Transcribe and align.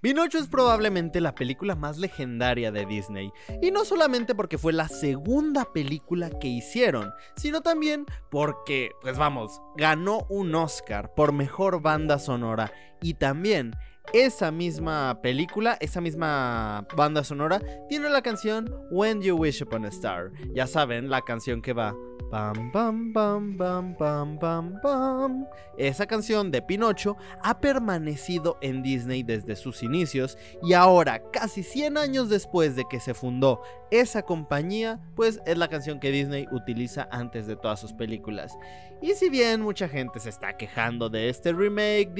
Pinocho 0.00 0.38
es 0.38 0.48
probablemente 0.48 1.20
la 1.20 1.34
película 1.34 1.74
más 1.74 1.98
legendaria 1.98 2.72
de 2.72 2.86
Disney, 2.86 3.30
y 3.60 3.70
no 3.70 3.84
solamente 3.84 4.34
porque 4.34 4.56
fue 4.56 4.72
la 4.72 4.88
segunda 4.88 5.66
película 5.74 6.30
que 6.30 6.48
hicieron, 6.48 7.12
sino 7.36 7.60
también 7.60 8.06
porque, 8.30 8.92
pues 9.02 9.18
vamos, 9.18 9.60
ganó 9.76 10.26
un 10.30 10.54
Oscar 10.54 11.12
por 11.14 11.32
mejor 11.32 11.82
banda 11.82 12.18
sonora 12.18 12.72
y 13.02 13.14
también 13.14 13.76
esa 14.14 14.50
misma 14.50 15.20
película, 15.22 15.76
esa 15.80 16.00
misma 16.00 16.86
banda 16.96 17.22
sonora, 17.22 17.60
tiene 17.88 18.08
la 18.08 18.22
canción 18.22 18.74
When 18.90 19.20
You 19.20 19.36
Wish 19.36 19.62
Upon 19.62 19.84
a 19.84 19.88
Star. 19.88 20.32
Ya 20.54 20.66
saben, 20.66 21.10
la 21.10 21.20
canción 21.20 21.60
que 21.60 21.74
va 21.74 21.94
Esa 25.78 26.06
canción 26.06 26.50
de 26.50 26.62
Pinocho 26.62 27.16
ha 27.42 27.60
permanecido 27.60 28.58
en 28.60 28.82
Disney 28.82 29.22
desde 29.22 29.56
sus 29.56 29.82
inicios 29.82 30.38
y 30.62 30.74
ahora, 30.74 31.22
casi 31.32 31.62
100 31.62 31.98
años 31.98 32.28
después 32.28 32.76
de 32.76 32.84
que 32.88 33.00
se 33.00 33.14
fundó 33.14 33.62
esa 33.90 34.22
compañía, 34.22 35.00
pues 35.16 35.40
es 35.46 35.58
la 35.58 35.68
canción 35.68 35.98
que 35.98 36.10
Disney 36.10 36.46
utiliza 36.52 37.08
antes 37.10 37.46
de 37.46 37.56
todas 37.56 37.80
sus 37.80 37.92
películas. 37.92 38.56
Y 39.02 39.14
si 39.14 39.30
bien 39.30 39.62
mucha 39.62 39.88
gente 39.88 40.20
se 40.20 40.28
está 40.28 40.56
quejando 40.56 41.08
de 41.08 41.30
este 41.30 41.52
remake, 41.52 42.12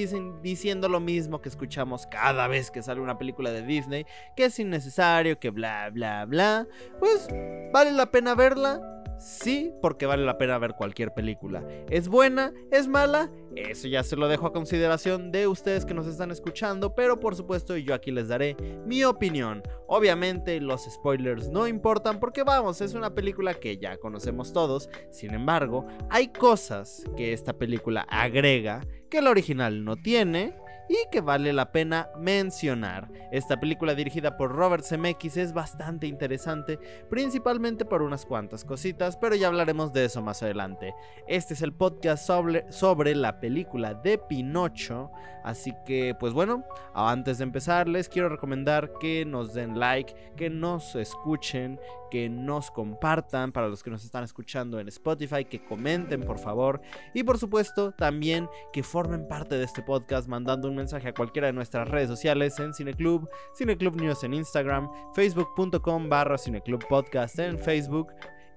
diciendo 0.42 0.88
lo 0.88 0.98
mismo 0.98 1.40
que 1.40 1.50
escuchamos 1.50 2.06
cada 2.06 2.48
vez 2.48 2.70
que 2.70 2.82
sale 2.82 3.00
una 3.00 3.18
película 3.18 3.50
de 3.50 3.62
Disney, 3.62 4.06
que 4.34 4.46
es 4.46 4.58
innecesario, 4.58 5.38
que 5.38 5.50
bla, 5.50 5.90
bla, 5.90 6.24
bla, 6.24 6.66
pues 6.98 7.28
vale 7.72 7.92
la 7.92 8.10
pena 8.10 8.34
verla 8.34 8.80
Sí, 9.20 9.74
porque 9.82 10.06
vale 10.06 10.24
la 10.24 10.38
pena 10.38 10.58
ver 10.58 10.72
cualquier 10.72 11.12
película. 11.12 11.62
¿Es 11.90 12.08
buena? 12.08 12.54
¿Es 12.70 12.88
mala? 12.88 13.30
Eso 13.54 13.86
ya 13.86 14.02
se 14.02 14.16
lo 14.16 14.28
dejo 14.28 14.46
a 14.46 14.52
consideración 14.52 15.30
de 15.30 15.46
ustedes 15.46 15.84
que 15.84 15.92
nos 15.92 16.06
están 16.06 16.30
escuchando, 16.30 16.94
pero 16.94 17.20
por 17.20 17.36
supuesto 17.36 17.76
yo 17.76 17.94
aquí 17.94 18.10
les 18.10 18.28
daré 18.28 18.56
mi 18.86 19.04
opinión. 19.04 19.62
Obviamente 19.88 20.58
los 20.60 20.84
spoilers 20.84 21.50
no 21.50 21.68
importan 21.68 22.18
porque 22.18 22.44
vamos, 22.44 22.80
es 22.80 22.94
una 22.94 23.14
película 23.14 23.52
que 23.54 23.76
ya 23.76 23.98
conocemos 23.98 24.54
todos. 24.54 24.88
Sin 25.10 25.34
embargo, 25.34 25.86
hay 26.08 26.28
cosas 26.28 27.04
que 27.16 27.34
esta 27.34 27.52
película 27.52 28.06
agrega 28.08 28.86
que 29.10 29.18
el 29.18 29.26
original 29.26 29.84
no 29.84 29.96
tiene 29.96 30.54
y 30.90 31.08
que 31.12 31.20
vale 31.20 31.52
la 31.52 31.70
pena 31.70 32.08
mencionar. 32.18 33.08
Esta 33.30 33.60
película 33.60 33.94
dirigida 33.94 34.36
por 34.36 34.50
Robert 34.50 34.84
Zemeckis 34.84 35.36
es 35.36 35.52
bastante 35.52 36.08
interesante, 36.08 36.80
principalmente 37.08 37.84
por 37.84 38.02
unas 38.02 38.26
cuantas 38.26 38.64
cositas, 38.64 39.16
pero 39.16 39.36
ya 39.36 39.46
hablaremos 39.46 39.92
de 39.92 40.06
eso 40.06 40.20
más 40.20 40.42
adelante. 40.42 40.92
Este 41.28 41.54
es 41.54 41.62
el 41.62 41.72
podcast 41.72 42.26
sobre, 42.26 42.70
sobre 42.72 43.14
la 43.14 43.38
película 43.38 43.94
de 43.94 44.18
Pinocho, 44.18 45.12
así 45.44 45.72
que 45.86 46.16
pues 46.18 46.32
bueno, 46.32 46.64
antes 46.92 47.38
de 47.38 47.44
empezar 47.44 47.86
les 47.86 48.08
quiero 48.08 48.28
recomendar 48.28 48.90
que 48.98 49.24
nos 49.24 49.54
den 49.54 49.78
like, 49.78 50.12
que 50.36 50.50
nos 50.50 50.96
escuchen, 50.96 51.78
que 52.10 52.28
nos 52.28 52.70
compartan 52.70 53.52
para 53.52 53.68
los 53.68 53.82
que 53.82 53.90
nos 53.90 54.04
están 54.04 54.24
escuchando 54.24 54.80
en 54.80 54.88
Spotify, 54.88 55.44
que 55.44 55.64
comenten 55.64 56.22
por 56.22 56.38
favor 56.38 56.80
y 57.14 57.22
por 57.22 57.38
supuesto 57.38 57.92
también 57.92 58.48
que 58.72 58.82
formen 58.82 59.26
parte 59.28 59.56
de 59.56 59.64
este 59.64 59.82
podcast 59.82 60.28
mandando 60.28 60.68
un 60.68 60.76
mensaje 60.76 61.08
a 61.08 61.14
cualquiera 61.14 61.46
de 61.46 61.52
nuestras 61.52 61.88
redes 61.88 62.08
sociales 62.08 62.58
en 62.58 62.74
Cineclub, 62.74 63.28
Cineclub 63.56 63.96
News 63.96 64.24
en 64.24 64.34
Instagram, 64.34 64.90
facebook.com 65.14 66.08
barra 66.08 66.38
Cineclub 66.38 66.86
Podcast 66.88 67.38
en 67.38 67.58
Facebook. 67.58 68.08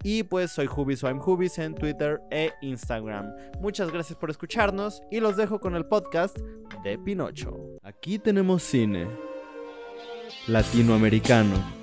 Y 0.05 0.23
pues 0.23 0.51
soy 0.51 0.67
Hubis 0.67 1.01
o 1.03 1.07
I'm 1.07 1.21
Hubis 1.25 1.57
en 1.59 1.75
Twitter 1.75 2.19
e 2.29 2.51
Instagram. 2.61 3.33
Muchas 3.61 3.89
gracias 3.89 4.19
por 4.19 4.29
escucharnos 4.29 5.01
y 5.09 5.21
los 5.21 5.37
dejo 5.37 5.61
con 5.61 5.75
el 5.75 5.85
podcast 5.85 6.37
de 6.83 6.97
Pinocho. 6.97 7.57
Aquí 7.83 8.19
tenemos 8.19 8.63
cine 8.63 9.07
latinoamericano. 10.47 11.82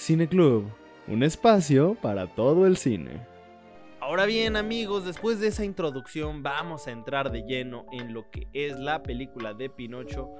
Cine 0.00 0.26
Club, 0.26 0.64
un 1.08 1.22
espacio 1.22 1.94
para 1.94 2.26
todo 2.26 2.66
el 2.66 2.78
cine. 2.78 3.20
Ahora 4.00 4.24
bien 4.24 4.56
amigos, 4.56 5.04
después 5.04 5.40
de 5.40 5.48
esa 5.48 5.62
introducción 5.62 6.42
vamos 6.42 6.86
a 6.86 6.90
entrar 6.90 7.30
de 7.30 7.42
lleno 7.42 7.84
en 7.92 8.14
lo 8.14 8.30
que 8.30 8.48
es 8.54 8.80
la 8.80 9.02
película 9.02 9.52
de 9.52 9.68
Pinocho. 9.68 10.30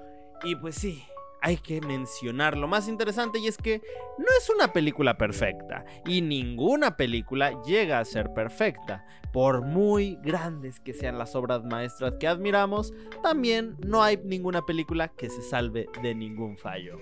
Y 0.45 0.57
pues 0.57 0.77
sí, 0.77 1.05
hay 1.43 1.59
que 1.59 1.83
mencionar 1.83 2.57
lo 2.57 2.69
más 2.69 2.89
interesante 2.89 3.39
y 3.39 3.49
es 3.49 3.59
que 3.59 3.83
no 4.17 4.25
es 4.39 4.49
una 4.49 4.73
película 4.73 5.19
perfecta 5.19 5.85
y 6.07 6.23
ninguna 6.23 6.97
película 6.97 7.63
llega 7.63 7.99
a 7.99 8.05
ser 8.07 8.33
perfecta. 8.33 9.05
Por 9.31 9.61
muy 9.61 10.19
grandes 10.23 10.81
que 10.81 10.95
sean 10.95 11.19
las 11.19 11.37
obras 11.37 11.65
maestras 11.65 12.17
que 12.17 12.27
admiramos, 12.27 12.95
también 13.23 13.77
no 13.87 14.03
hay 14.03 14.19
ninguna 14.25 14.63
película 14.63 15.09
que 15.09 15.29
se 15.29 15.43
salve 15.43 15.87
de 16.03 16.15
ningún 16.15 16.57
fallo. 16.57 16.97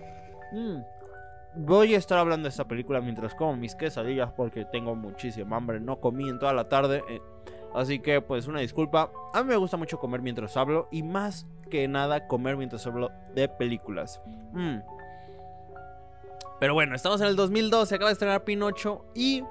Mm, 0.52 0.80
Voy 1.60 1.94
a 1.94 1.98
estar 1.98 2.19
hablando 2.19 2.44
de 2.44 2.50
esta 2.50 2.69
película 2.69 3.00
mientras 3.00 3.34
como 3.34 3.56
mis 3.56 3.74
quesadillas 3.74 4.30
porque 4.32 4.64
tengo 4.64 4.94
muchísima 4.94 5.56
hambre. 5.56 5.80
No 5.80 6.00
comí 6.00 6.28
en 6.28 6.38
toda 6.38 6.52
la 6.52 6.69
tarde. 6.69 7.02
Eh, 7.08 7.20
así 7.74 7.98
que 7.98 8.20
pues 8.20 8.46
una 8.46 8.60
disculpa. 8.60 9.10
A 9.34 9.42
mí 9.42 9.48
me 9.48 9.56
gusta 9.56 9.76
mucho 9.76 9.98
comer 9.98 10.22
mientras 10.22 10.56
hablo 10.56 10.88
y 10.92 11.02
más 11.02 11.46
que 11.69 11.88
nada 11.88 12.28
comer 12.28 12.56
mientras 12.56 12.86
hablo 12.86 13.10
de 13.34 13.48
películas. 13.48 14.22
Mm. 14.52 14.78
Pero 16.60 16.74
bueno, 16.74 16.94
estamos 16.94 17.20
en 17.20 17.26
el 17.26 17.36
2012, 17.36 17.94
acaba 17.94 18.10
de 18.10 18.12
estrenar 18.12 18.44
Pinocho 18.44 19.04
y 19.14 19.44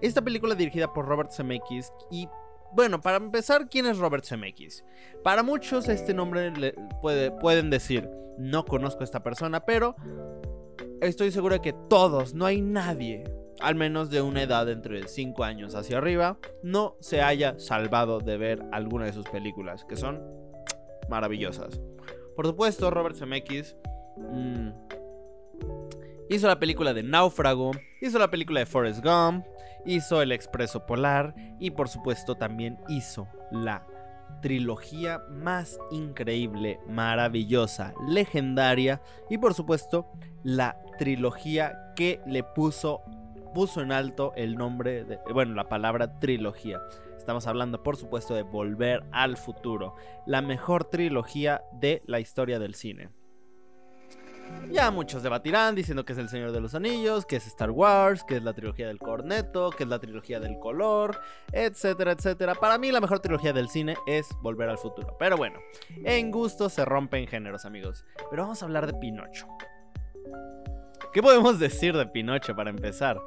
esta 0.00 0.22
película 0.22 0.54
dirigida 0.54 0.92
por 0.92 1.06
Robert 1.06 1.30
Zemeckis 1.30 1.92
y 2.10 2.28
bueno, 2.72 3.00
para 3.00 3.16
empezar, 3.16 3.68
¿quién 3.68 3.86
es 3.86 3.98
Robert 3.98 4.24
Zemeckis? 4.24 4.84
Para 5.22 5.42
muchos 5.42 5.88
este 5.88 6.12
nombre 6.12 6.74
pueden 7.40 7.70
decir, 7.70 8.10
no 8.38 8.64
conozco 8.64 9.00
a 9.00 9.04
esta 9.04 9.22
persona, 9.22 9.60
pero 9.60 9.96
estoy 11.00 11.30
seguro 11.30 11.54
de 11.54 11.60
que 11.60 11.74
todos, 11.88 12.34
no 12.34 12.46
hay 12.46 12.60
nadie, 12.60 13.24
al 13.60 13.74
menos 13.74 14.10
de 14.10 14.22
una 14.22 14.42
edad 14.42 14.68
entre 14.70 15.08
5 15.08 15.44
años 15.44 15.74
hacia 15.74 15.98
arriba, 15.98 16.38
no 16.62 16.96
se 17.00 17.22
haya 17.22 17.58
salvado 17.58 18.20
de 18.20 18.36
ver 18.36 18.62
alguna 18.72 19.06
de 19.06 19.12
sus 19.12 19.28
películas, 19.28 19.84
que 19.84 19.96
son 19.96 20.22
maravillosas. 21.08 21.80
Por 22.34 22.46
supuesto, 22.46 22.90
Robert 22.90 23.16
Zemeckis 23.16 23.76
mm, 24.16 24.68
hizo 26.28 26.46
la 26.46 26.58
película 26.58 26.92
de 26.92 27.02
Náufrago, 27.02 27.70
hizo 28.00 28.18
la 28.18 28.30
película 28.30 28.60
de 28.60 28.66
Forrest 28.66 29.02
Gump, 29.04 29.46
hizo 29.86 30.20
El 30.20 30.32
Expreso 30.32 30.84
Polar 30.84 31.34
y 31.58 31.70
por 31.70 31.88
supuesto 31.88 32.34
también 32.34 32.78
hizo 32.88 33.28
la 33.50 33.86
trilogía 34.40 35.20
más 35.30 35.78
increíble, 35.90 36.78
maravillosa, 36.88 37.94
legendaria 38.08 39.00
y 39.30 39.38
por 39.38 39.54
supuesto 39.54 40.06
la 40.42 40.78
trilogía 40.98 41.92
que 41.96 42.20
le 42.26 42.42
puso 42.42 43.02
puso 43.54 43.80
en 43.80 43.90
alto 43.90 44.32
el 44.36 44.56
nombre 44.56 45.04
de 45.04 45.18
bueno, 45.32 45.54
la 45.54 45.68
palabra 45.68 46.20
trilogía. 46.20 46.80
Estamos 47.16 47.46
hablando, 47.46 47.82
por 47.82 47.96
supuesto, 47.96 48.34
de 48.34 48.42
Volver 48.42 49.02
al 49.12 49.38
futuro, 49.38 49.94
la 50.26 50.42
mejor 50.42 50.84
trilogía 50.84 51.62
de 51.72 52.02
la 52.06 52.20
historia 52.20 52.58
del 52.58 52.74
cine. 52.74 53.08
Ya 54.70 54.90
muchos 54.90 55.22
debatirán 55.22 55.74
diciendo 55.74 56.04
que 56.04 56.12
es 56.12 56.18
El 56.18 56.28
Señor 56.28 56.52
de 56.52 56.60
los 56.60 56.74
Anillos, 56.74 57.24
que 57.24 57.36
es 57.36 57.46
Star 57.46 57.70
Wars, 57.70 58.24
que 58.24 58.36
es 58.36 58.42
la 58.42 58.52
trilogía 58.52 58.88
del 58.88 58.98
corneto, 58.98 59.70
que 59.70 59.84
es 59.84 59.88
la 59.88 59.98
trilogía 59.98 60.40
del 60.40 60.58
color, 60.58 61.20
etcétera, 61.52 62.12
etcétera. 62.12 62.54
Para 62.54 62.76
mí 62.76 62.90
la 62.90 63.00
mejor 63.00 63.20
trilogía 63.20 63.52
del 63.52 63.68
cine 63.68 63.96
es 64.06 64.28
Volver 64.42 64.68
al 64.68 64.78
futuro. 64.78 65.16
Pero 65.18 65.36
bueno, 65.36 65.60
en 66.04 66.30
gusto 66.30 66.68
se 66.68 66.84
rompen 66.84 67.26
géneros, 67.26 67.64
amigos. 67.64 68.04
Pero 68.28 68.42
vamos 68.42 68.60
a 68.60 68.66
hablar 68.66 68.86
de 68.86 68.94
Pinocho. 68.94 69.46
¿Qué 71.12 71.22
podemos 71.22 71.58
decir 71.58 71.96
de 71.96 72.06
Pinocho 72.06 72.54
para 72.54 72.68
empezar? 72.68 73.18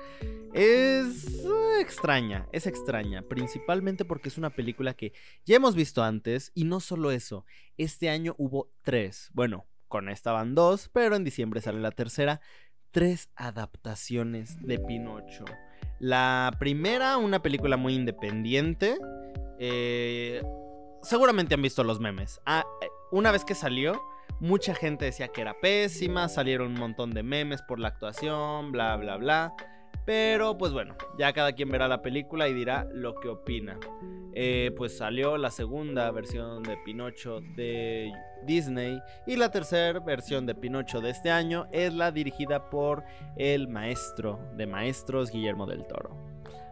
Es 0.53 1.43
extraña, 1.79 2.47
es 2.51 2.67
extraña, 2.67 3.23
principalmente 3.23 4.05
porque 4.05 4.29
es 4.29 4.37
una 4.37 4.49
película 4.49 4.93
que 4.93 5.13
ya 5.45 5.55
hemos 5.55 5.75
visto 5.75 6.03
antes 6.03 6.51
y 6.53 6.65
no 6.65 6.79
solo 6.79 7.11
eso, 7.11 7.45
este 7.77 8.09
año 8.09 8.35
hubo 8.37 8.71
tres, 8.83 9.29
bueno, 9.33 9.65
con 9.89 10.07
esta 10.07 10.31
van 10.31 10.55
dos, 10.55 10.89
pero 10.93 11.17
en 11.17 11.25
diciembre 11.25 11.59
sale 11.59 11.81
la 11.81 11.91
tercera. 11.91 12.39
Tres 12.91 13.29
adaptaciones 13.35 14.65
de 14.65 14.79
Pinocho. 14.79 15.43
La 15.99 16.55
primera, 16.59 17.17
una 17.17 17.41
película 17.41 17.75
muy 17.75 17.93
independiente. 17.93 18.97
Eh, 19.59 20.41
seguramente 21.01 21.55
han 21.55 21.61
visto 21.61 21.83
los 21.83 21.99
memes. 21.99 22.39
Ah, 22.45 22.65
eh, 22.81 22.87
una 23.11 23.31
vez 23.31 23.43
que 23.43 23.55
salió, 23.55 24.01
mucha 24.39 24.73
gente 24.73 25.05
decía 25.05 25.27
que 25.27 25.41
era 25.41 25.59
pésima, 25.59 26.29
salieron 26.29 26.67
un 26.73 26.79
montón 26.79 27.11
de 27.11 27.23
memes 27.23 27.61
por 27.61 27.79
la 27.79 27.89
actuación, 27.89 28.71
bla, 28.71 28.95
bla, 28.95 29.17
bla. 29.17 29.55
Pero 30.09 30.57
pues 30.57 30.73
bueno, 30.73 30.95
ya 31.19 31.31
cada 31.33 31.51
quien 31.53 31.69
verá 31.69 31.87
la 31.87 32.01
película 32.01 32.47
y 32.47 32.53
dirá 32.55 32.87
lo 32.91 33.13
que 33.13 33.27
opina. 33.27 33.77
Eh, 34.33 34.71
pues 34.75 34.97
salió 34.97 35.37
la 35.37 35.51
segunda 35.51 36.09
versión 36.09 36.63
de 36.63 36.77
Pinocho 36.77 37.41
de 37.55 38.11
Disney 38.43 38.99
y 39.27 39.35
la 39.35 39.51
tercera 39.51 39.99
versión 39.99 40.47
de 40.47 40.55
Pinocho 40.55 40.99
de 40.99 41.11
este 41.11 41.29
año 41.29 41.67
es 41.71 41.93
la 41.93 42.11
dirigida 42.11 42.71
por 42.71 43.03
el 43.37 43.67
maestro 43.67 44.39
de 44.55 44.65
maestros 44.65 45.29
Guillermo 45.29 45.67
del 45.67 45.85
Toro. 45.85 46.17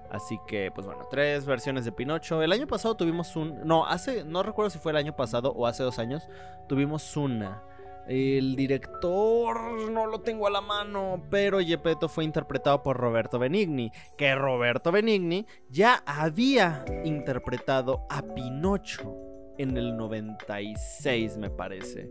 Así 0.09 0.39
que, 0.47 0.71
pues 0.73 0.87
bueno, 0.87 1.05
tres 1.11 1.45
versiones 1.45 1.85
de 1.85 1.91
Pinocho. 1.91 2.41
El 2.41 2.51
año 2.51 2.65
pasado 2.65 2.97
tuvimos 2.97 3.35
un... 3.35 3.61
No, 3.67 3.85
hace... 3.85 4.23
No 4.23 4.41
recuerdo 4.41 4.71
si 4.71 4.79
fue 4.79 4.93
el 4.93 4.97
año 4.97 5.15
pasado 5.15 5.51
o 5.51 5.67
hace 5.67 5.83
dos 5.83 5.99
años. 5.99 6.27
Tuvimos 6.67 7.15
una 7.15 7.61
el 8.07 8.55
director 8.55 9.89
no 9.91 10.05
lo 10.05 10.21
tengo 10.21 10.47
a 10.47 10.49
la 10.49 10.61
mano, 10.61 11.23
pero 11.29 11.59
Gepetto 11.59 12.07
fue 12.07 12.23
interpretado 12.23 12.81
por 12.81 12.97
Roberto 12.97 13.37
Benigni, 13.37 13.91
que 14.17 14.33
Roberto 14.33 14.91
Benigni 14.91 15.45
ya 15.69 16.03
había 16.05 16.85
interpretado 17.03 18.05
a 18.09 18.21
Pinocho 18.21 19.15
en 19.57 19.75
el 19.75 19.97
96, 19.97 21.37
me 21.37 21.49
parece. 21.49 22.09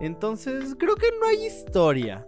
Entonces, 0.00 0.74
creo 0.78 0.96
que 0.96 1.10
no 1.20 1.26
hay 1.26 1.46
historia 1.46 2.26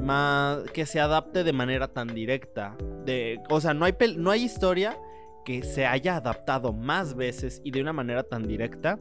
más 0.00 0.62
que 0.72 0.86
se 0.86 1.00
adapte 1.00 1.42
de 1.42 1.52
manera 1.52 1.88
tan 1.88 2.08
directa. 2.08 2.76
De, 3.04 3.40
o 3.48 3.60
sea, 3.60 3.74
no 3.74 3.84
hay, 3.84 3.94
no 4.16 4.30
hay 4.30 4.44
historia 4.44 4.96
que 5.44 5.62
se 5.62 5.86
haya 5.86 6.16
adaptado 6.16 6.72
más 6.72 7.14
veces 7.14 7.60
y 7.64 7.70
de 7.70 7.80
una 7.80 7.92
manera 7.92 8.22
tan 8.22 8.46
directa 8.46 8.98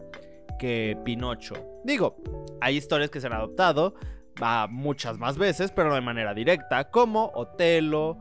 que 0.57 0.97
Pinocho. 1.03 1.55
Digo, 1.83 2.17
hay 2.61 2.77
historias 2.77 3.09
que 3.09 3.21
se 3.21 3.27
han 3.27 3.33
adoptado 3.33 3.95
a 4.41 4.67
muchas 4.69 5.17
más 5.17 5.37
veces, 5.37 5.71
pero 5.71 5.89
no 5.89 5.95
de 5.95 6.01
manera 6.01 6.33
directa, 6.33 6.89
como 6.89 7.31
Otelo, 7.33 8.17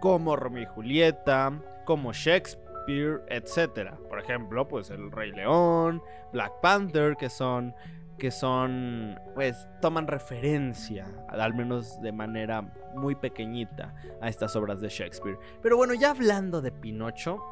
como 0.00 0.36
Romeo 0.36 0.62
y 0.62 0.66
Julieta, 0.66 1.60
como 1.84 2.12
Shakespeare, 2.12 3.22
etc. 3.28 3.94
Por 4.08 4.18
ejemplo, 4.20 4.66
pues 4.68 4.90
El 4.90 5.10
Rey 5.10 5.32
León, 5.32 6.02
Black 6.32 6.60
Panther, 6.60 7.16
que 7.16 7.30
son 7.30 7.74
que 8.18 8.30
son, 8.30 9.20
pues, 9.34 9.68
toman 9.80 10.06
referencia, 10.06 11.06
al 11.28 11.54
menos 11.54 12.00
de 12.00 12.12
manera 12.12 12.62
muy 12.94 13.14
pequeñita, 13.14 13.94
a 14.20 14.28
estas 14.28 14.56
obras 14.56 14.80
de 14.80 14.88
Shakespeare. 14.88 15.38
Pero 15.62 15.76
bueno, 15.76 15.94
ya 15.94 16.10
hablando 16.10 16.62
de 16.62 16.72
Pinocho, 16.72 17.42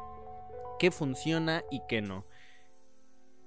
¿qué 0.79 0.91
funciona 0.91 1.63
y 1.69 1.81
qué 1.87 2.01
no? 2.01 2.25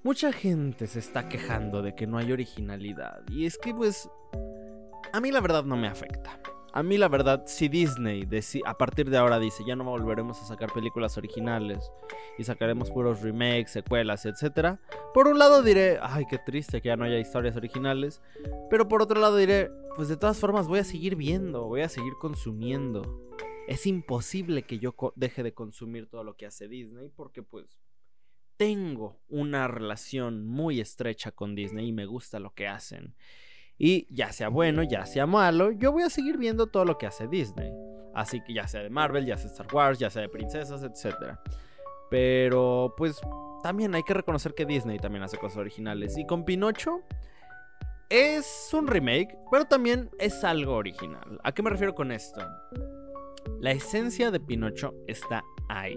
Mucha 0.05 0.33
gente 0.33 0.87
se 0.87 1.01
está 1.01 1.29
quejando 1.29 1.83
de 1.83 1.97
que 1.97 2.07
no 2.07 2.19
hay 2.19 2.31
originalidad. 2.31 3.23
Y 3.31 3.47
es 3.47 3.59
que 3.59 3.75
pues... 3.75 4.09
A 5.13 5.21
mí 5.21 5.33
la 5.33 5.41
verdad 5.41 5.65
no 5.65 5.77
me 5.77 5.89
afecta. 5.89 6.41
A 6.73 6.83
mí 6.85 6.99
la 6.99 7.09
verdad, 7.09 7.43
si 7.47 7.69
Disney 7.69 8.29
a 8.65 8.79
partir 8.79 9.11
de 9.11 9.17
ahora 9.17 9.41
dice 9.41 9.65
ya 9.67 9.75
no 9.75 9.85
volveremos 9.85 10.41
a 10.41 10.45
sacar 10.47 10.73
películas 10.73 11.17
originales 11.17 11.91
y 12.39 12.45
sacaremos 12.45 12.91
puros 12.91 13.23
remakes, 13.23 13.73
secuelas, 13.73 14.25
etc. 14.27 14.79
Por 15.15 15.27
un 15.27 15.39
lado 15.39 15.63
diré, 15.63 15.99
ay, 16.01 16.27
qué 16.31 16.39
triste 16.39 16.81
que 16.81 16.89
ya 16.89 16.97
no 16.97 17.05
haya 17.05 17.19
historias 17.19 17.57
originales. 17.57 18.21
Pero 18.71 18.87
por 18.87 19.03
otro 19.03 19.21
lado 19.21 19.37
diré, 19.37 19.71
pues 19.97 20.09
de 20.09 20.17
todas 20.17 20.39
formas 20.39 20.69
voy 20.69 20.79
a 20.79 20.85
seguir 20.85 21.17
viendo, 21.17 21.65
voy 21.65 21.81
a 21.81 21.89
seguir 21.89 22.13
consumiendo. 22.21 23.27
Es 23.67 23.85
imposible 23.87 24.63
que 24.63 24.79
yo 24.79 24.95
deje 25.17 25.43
de 25.43 25.55
consumir 25.55 26.07
todo 26.07 26.23
lo 26.23 26.37
que 26.37 26.47
hace 26.47 26.69
Disney 26.69 27.09
porque 27.09 27.43
pues 27.43 27.81
tengo 28.59 29.17
una 29.29 29.69
relación 29.69 30.45
muy 30.45 30.81
estrecha 30.81 31.31
con 31.31 31.55
Disney 31.55 31.89
y 31.89 31.93
me 31.93 32.05
gusta 32.05 32.41
lo 32.41 32.53
que 32.53 32.69
hacen. 32.69 33.15
Y 33.79 34.13
ya 34.13 34.33
sea 34.33 34.49
bueno, 34.49 34.83
ya 34.83 35.07
sea 35.07 35.27
malo, 35.27 35.71
yo 35.71 35.93
voy 35.93 36.03
a 36.03 36.11
seguir 36.11 36.37
viendo 36.37 36.67
todo 36.67 36.85
lo 36.85 36.99
que 36.99 37.07
hace 37.07 37.29
Disney. 37.29 37.73
Así 38.15 38.43
que 38.43 38.53
ya 38.53 38.67
sea 38.67 38.83
de 38.83 38.91
Marvel, 38.91 39.25
ya 39.25 39.39
sea 39.39 39.49
Star 39.49 39.73
Wars, 39.73 40.01
ya 40.01 40.11
sea 40.11 40.23
de 40.23 40.29
princesas, 40.29 40.83
etc. 40.83 41.39
Pero 42.11 42.95
pues 42.97 43.21
también 43.63 43.95
hay 43.95 44.03
que 44.03 44.15
reconocer 44.15 44.55
que 44.55 44.67
Disney 44.67 44.99
también 44.99 45.23
hace 45.23 45.39
cosas 45.39 45.59
originales. 45.59 46.19
Y 46.19 46.27
con 46.27 46.45
Pinocho 46.45 47.03
es 48.11 48.71
un 48.73 48.89
remake, 48.89 49.39
pero 49.53 49.67
también 49.67 50.11
es 50.19 50.43
algo 50.43 50.75
original. 50.75 51.39
¿A 51.45 51.53
qué 51.53 51.63
me 51.63 51.71
refiero 51.71 51.95
con 51.95 52.11
esto? 52.11 52.41
La 53.61 53.71
esencia 53.71 54.33
de 54.33 54.41
Pinocho 54.41 54.95
está 55.07 55.45
ahí. 55.69 55.97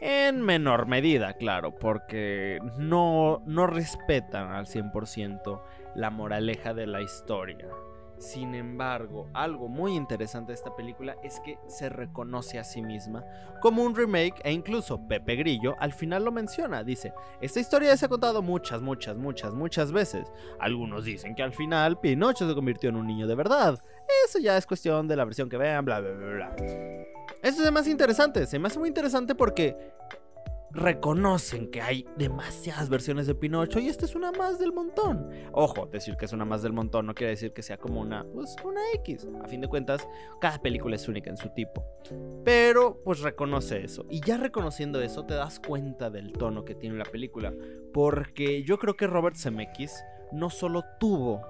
En 0.00 0.42
menor 0.42 0.86
medida, 0.86 1.34
claro, 1.34 1.74
porque 1.74 2.60
no, 2.78 3.42
no 3.46 3.66
respetan 3.66 4.52
al 4.52 4.66
100% 4.66 5.60
la 5.96 6.10
moraleja 6.10 6.72
de 6.72 6.86
la 6.86 7.02
historia. 7.02 7.66
Sin 8.18 8.54
embargo, 8.54 9.28
algo 9.32 9.68
muy 9.68 9.94
interesante 9.94 10.50
de 10.50 10.56
esta 10.56 10.74
película 10.74 11.16
es 11.22 11.38
que 11.40 11.58
se 11.68 11.88
reconoce 11.88 12.58
a 12.58 12.64
sí 12.64 12.82
misma 12.82 13.24
como 13.60 13.84
un 13.84 13.94
remake 13.94 14.40
e 14.42 14.52
incluso 14.52 15.06
Pepe 15.06 15.36
Grillo 15.36 15.76
al 15.78 15.92
final 15.92 16.24
lo 16.24 16.32
menciona, 16.32 16.82
dice, 16.82 17.12
esta 17.40 17.60
historia 17.60 17.96
se 17.96 18.06
ha 18.06 18.08
contado 18.08 18.42
muchas, 18.42 18.82
muchas, 18.82 19.16
muchas, 19.16 19.54
muchas 19.54 19.92
veces. 19.92 20.32
Algunos 20.58 21.04
dicen 21.04 21.34
que 21.34 21.44
al 21.44 21.52
final 21.52 21.98
Pinocho 22.00 22.48
se 22.48 22.54
convirtió 22.54 22.90
en 22.90 22.96
un 22.96 23.06
niño 23.06 23.26
de 23.26 23.36
verdad. 23.36 23.78
Eso 24.26 24.40
ya 24.40 24.56
es 24.56 24.66
cuestión 24.66 25.06
de 25.06 25.16
la 25.16 25.24
versión 25.24 25.48
que 25.48 25.56
vean, 25.56 25.84
bla, 25.84 26.00
bla, 26.00 26.10
bla, 26.10 26.34
bla. 26.34 26.56
Eso 27.48 27.64
es 27.64 27.72
más 27.72 27.88
interesante, 27.88 28.44
se 28.44 28.58
me 28.58 28.66
hace 28.66 28.78
muy 28.78 28.88
interesante 28.88 29.34
porque 29.34 29.74
reconocen 30.70 31.70
que 31.70 31.80
hay 31.80 32.06
demasiadas 32.18 32.90
versiones 32.90 33.26
de 33.26 33.34
Pinocho 33.34 33.80
y 33.80 33.88
esta 33.88 34.04
es 34.04 34.14
una 34.14 34.32
más 34.32 34.58
del 34.58 34.70
montón. 34.70 35.30
Ojo, 35.52 35.86
decir 35.86 36.18
que 36.18 36.26
es 36.26 36.34
una 36.34 36.44
más 36.44 36.60
del 36.60 36.74
montón 36.74 37.06
no 37.06 37.14
quiere 37.14 37.30
decir 37.30 37.54
que 37.54 37.62
sea 37.62 37.78
como 37.78 38.02
una, 38.02 38.22
pues, 38.34 38.54
una 38.62 38.82
X. 38.96 39.26
A 39.42 39.48
fin 39.48 39.62
de 39.62 39.68
cuentas, 39.68 40.06
cada 40.42 40.60
película 40.60 40.96
es 40.96 41.08
única 41.08 41.30
en 41.30 41.38
su 41.38 41.48
tipo. 41.54 41.82
Pero, 42.44 43.00
pues 43.02 43.20
reconoce 43.20 43.82
eso. 43.82 44.04
Y 44.10 44.20
ya 44.20 44.36
reconociendo 44.36 45.00
eso, 45.00 45.24
te 45.24 45.32
das 45.32 45.58
cuenta 45.58 46.10
del 46.10 46.34
tono 46.34 46.66
que 46.66 46.74
tiene 46.74 46.98
la 46.98 47.06
película. 47.06 47.54
Porque 47.94 48.62
yo 48.62 48.78
creo 48.78 48.94
que 48.94 49.06
Robert 49.06 49.36
Zemeckis 49.36 50.04
no 50.32 50.50
solo 50.50 50.84
tuvo 51.00 51.40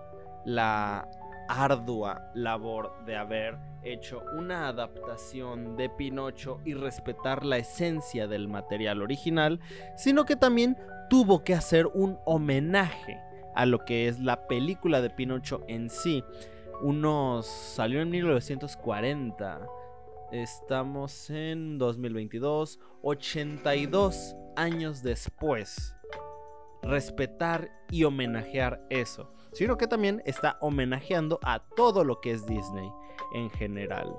la 0.44 1.08
ardua 1.48 2.30
labor 2.34 2.92
de 3.04 3.16
haber 3.16 3.58
hecho 3.82 4.22
una 4.36 4.68
adaptación 4.68 5.76
de 5.76 5.88
Pinocho 5.88 6.60
y 6.64 6.74
respetar 6.74 7.44
la 7.44 7.58
esencia 7.58 8.26
del 8.26 8.48
material 8.48 9.02
original, 9.02 9.60
sino 9.96 10.24
que 10.24 10.36
también 10.36 10.76
tuvo 11.08 11.42
que 11.44 11.54
hacer 11.54 11.86
un 11.86 12.18
homenaje 12.26 13.18
a 13.54 13.66
lo 13.66 13.84
que 13.84 14.08
es 14.08 14.20
la 14.20 14.46
película 14.46 15.00
de 15.00 15.10
Pinocho 15.10 15.64
en 15.68 15.90
sí. 15.90 16.22
Unos 16.82 17.46
salió 17.46 18.02
en 18.02 18.10
1940. 18.10 19.66
Estamos 20.30 21.30
en 21.30 21.78
2022, 21.78 22.78
82 23.02 24.36
años 24.54 25.02
después. 25.02 25.94
Respetar 26.82 27.70
y 27.90 28.04
homenajear 28.04 28.84
eso 28.90 29.32
sino 29.52 29.76
que 29.76 29.86
también 29.86 30.22
está 30.24 30.58
homenajeando 30.60 31.38
a 31.42 31.60
todo 31.76 32.04
lo 32.04 32.20
que 32.20 32.32
es 32.32 32.46
Disney 32.46 32.90
en 33.34 33.50
general. 33.50 34.14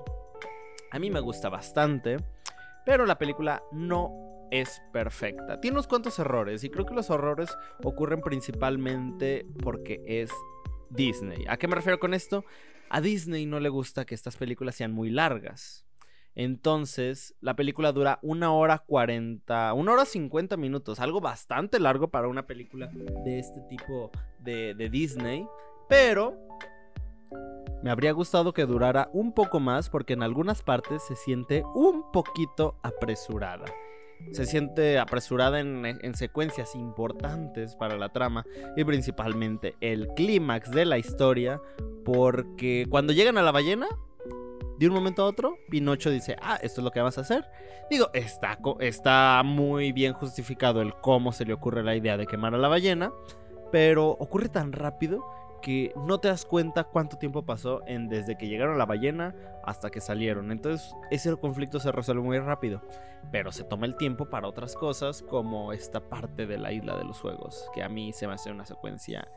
A 0.90 0.98
mí 0.98 1.10
me 1.10 1.20
gusta 1.20 1.48
bastante, 1.48 2.16
pero 2.84 3.06
la 3.06 3.18
película 3.18 3.62
no 3.72 4.48
es 4.50 4.82
perfecta. 4.92 5.60
Tiene 5.60 5.76
unos 5.76 5.86
cuantos 5.86 6.18
errores 6.18 6.64
y 6.64 6.70
creo 6.70 6.86
que 6.86 6.94
los 6.94 7.10
errores 7.10 7.56
ocurren 7.84 8.20
principalmente 8.20 9.46
porque 9.62 10.02
es 10.06 10.30
Disney. 10.90 11.44
¿A 11.48 11.56
qué 11.56 11.68
me 11.68 11.76
refiero 11.76 12.00
con 12.00 12.14
esto? 12.14 12.44
A 12.88 13.00
Disney 13.00 13.46
no 13.46 13.60
le 13.60 13.68
gusta 13.68 14.04
que 14.04 14.14
estas 14.14 14.36
películas 14.36 14.74
sean 14.74 14.92
muy 14.92 15.10
largas. 15.10 15.86
Entonces, 16.34 17.34
la 17.40 17.54
película 17.54 17.92
dura 17.92 18.18
una 18.22 18.52
hora 18.52 18.78
cuarenta, 18.78 19.72
una 19.74 19.92
hora 19.92 20.04
cincuenta 20.04 20.56
minutos, 20.56 21.00
algo 21.00 21.20
bastante 21.20 21.80
largo 21.80 22.08
para 22.08 22.28
una 22.28 22.46
película 22.46 22.86
de 23.24 23.38
este 23.38 23.60
tipo 23.68 24.10
de, 24.38 24.74
de 24.74 24.88
Disney, 24.88 25.46
pero 25.88 26.36
me 27.82 27.90
habría 27.90 28.12
gustado 28.12 28.52
que 28.52 28.66
durara 28.66 29.08
un 29.12 29.32
poco 29.32 29.58
más 29.58 29.88
porque 29.88 30.12
en 30.12 30.22
algunas 30.22 30.62
partes 30.62 31.02
se 31.02 31.16
siente 31.16 31.64
un 31.74 32.10
poquito 32.12 32.76
apresurada. 32.82 33.64
Se 34.32 34.44
siente 34.44 34.98
apresurada 34.98 35.60
en, 35.60 35.86
en, 35.86 36.14
secuencias 36.14 36.74
importantes 36.74 37.74
para 37.74 37.96
la 37.96 38.10
trama 38.10 38.44
y 38.76 38.84
principalmente 38.84 39.76
el 39.80 40.08
clímax 40.08 40.70
de 40.70 40.84
la 40.84 40.98
historia 40.98 41.58
porque 42.04 42.86
cuando 42.90 43.14
llegan 43.14 43.38
a 43.38 43.42
la 43.42 43.50
ballena 43.50 43.88
de 44.80 44.88
un 44.88 44.94
momento 44.94 45.22
a 45.22 45.26
otro, 45.26 45.58
Pinocho 45.68 46.08
dice, 46.08 46.36
ah, 46.40 46.58
esto 46.62 46.80
es 46.80 46.84
lo 46.84 46.90
que 46.90 47.02
vas 47.02 47.18
a 47.18 47.20
hacer. 47.20 47.44
Digo, 47.90 48.08
está, 48.14 48.58
está 48.80 49.42
muy 49.44 49.92
bien 49.92 50.14
justificado 50.14 50.80
el 50.80 50.94
cómo 50.94 51.32
se 51.32 51.44
le 51.44 51.52
ocurre 51.52 51.82
la 51.82 51.94
idea 51.94 52.16
de 52.16 52.26
quemar 52.26 52.54
a 52.54 52.58
la 52.58 52.68
ballena, 52.68 53.12
pero 53.70 54.08
ocurre 54.08 54.48
tan 54.48 54.72
rápido 54.72 55.22
porque 55.60 55.92
no 55.94 56.18
te 56.18 56.28
das 56.28 56.46
cuenta 56.46 56.84
cuánto 56.84 57.18
tiempo 57.18 57.44
pasó 57.44 57.82
en 57.86 58.08
desde 58.08 58.38
que 58.38 58.48
llegaron 58.48 58.76
a 58.76 58.78
la 58.78 58.86
ballena 58.86 59.34
hasta 59.62 59.90
que 59.90 60.00
salieron. 60.00 60.50
Entonces 60.50 60.94
ese 61.10 61.36
conflicto 61.36 61.78
se 61.78 61.92
resuelve 61.92 62.22
muy 62.22 62.38
rápido, 62.38 62.80
pero 63.30 63.52
se 63.52 63.64
toma 63.64 63.84
el 63.84 63.98
tiempo 63.98 64.30
para 64.30 64.48
otras 64.48 64.74
cosas 64.74 65.20
como 65.20 65.74
esta 65.74 66.00
parte 66.00 66.46
de 66.46 66.56
la 66.56 66.72
isla 66.72 66.96
de 66.96 67.04
los 67.04 67.20
juegos, 67.20 67.68
que 67.74 67.82
a 67.82 67.90
mí 67.90 68.14
se 68.14 68.26
me 68.26 68.32
hace 68.32 68.50
una 68.50 68.64
secuencia 68.64 69.28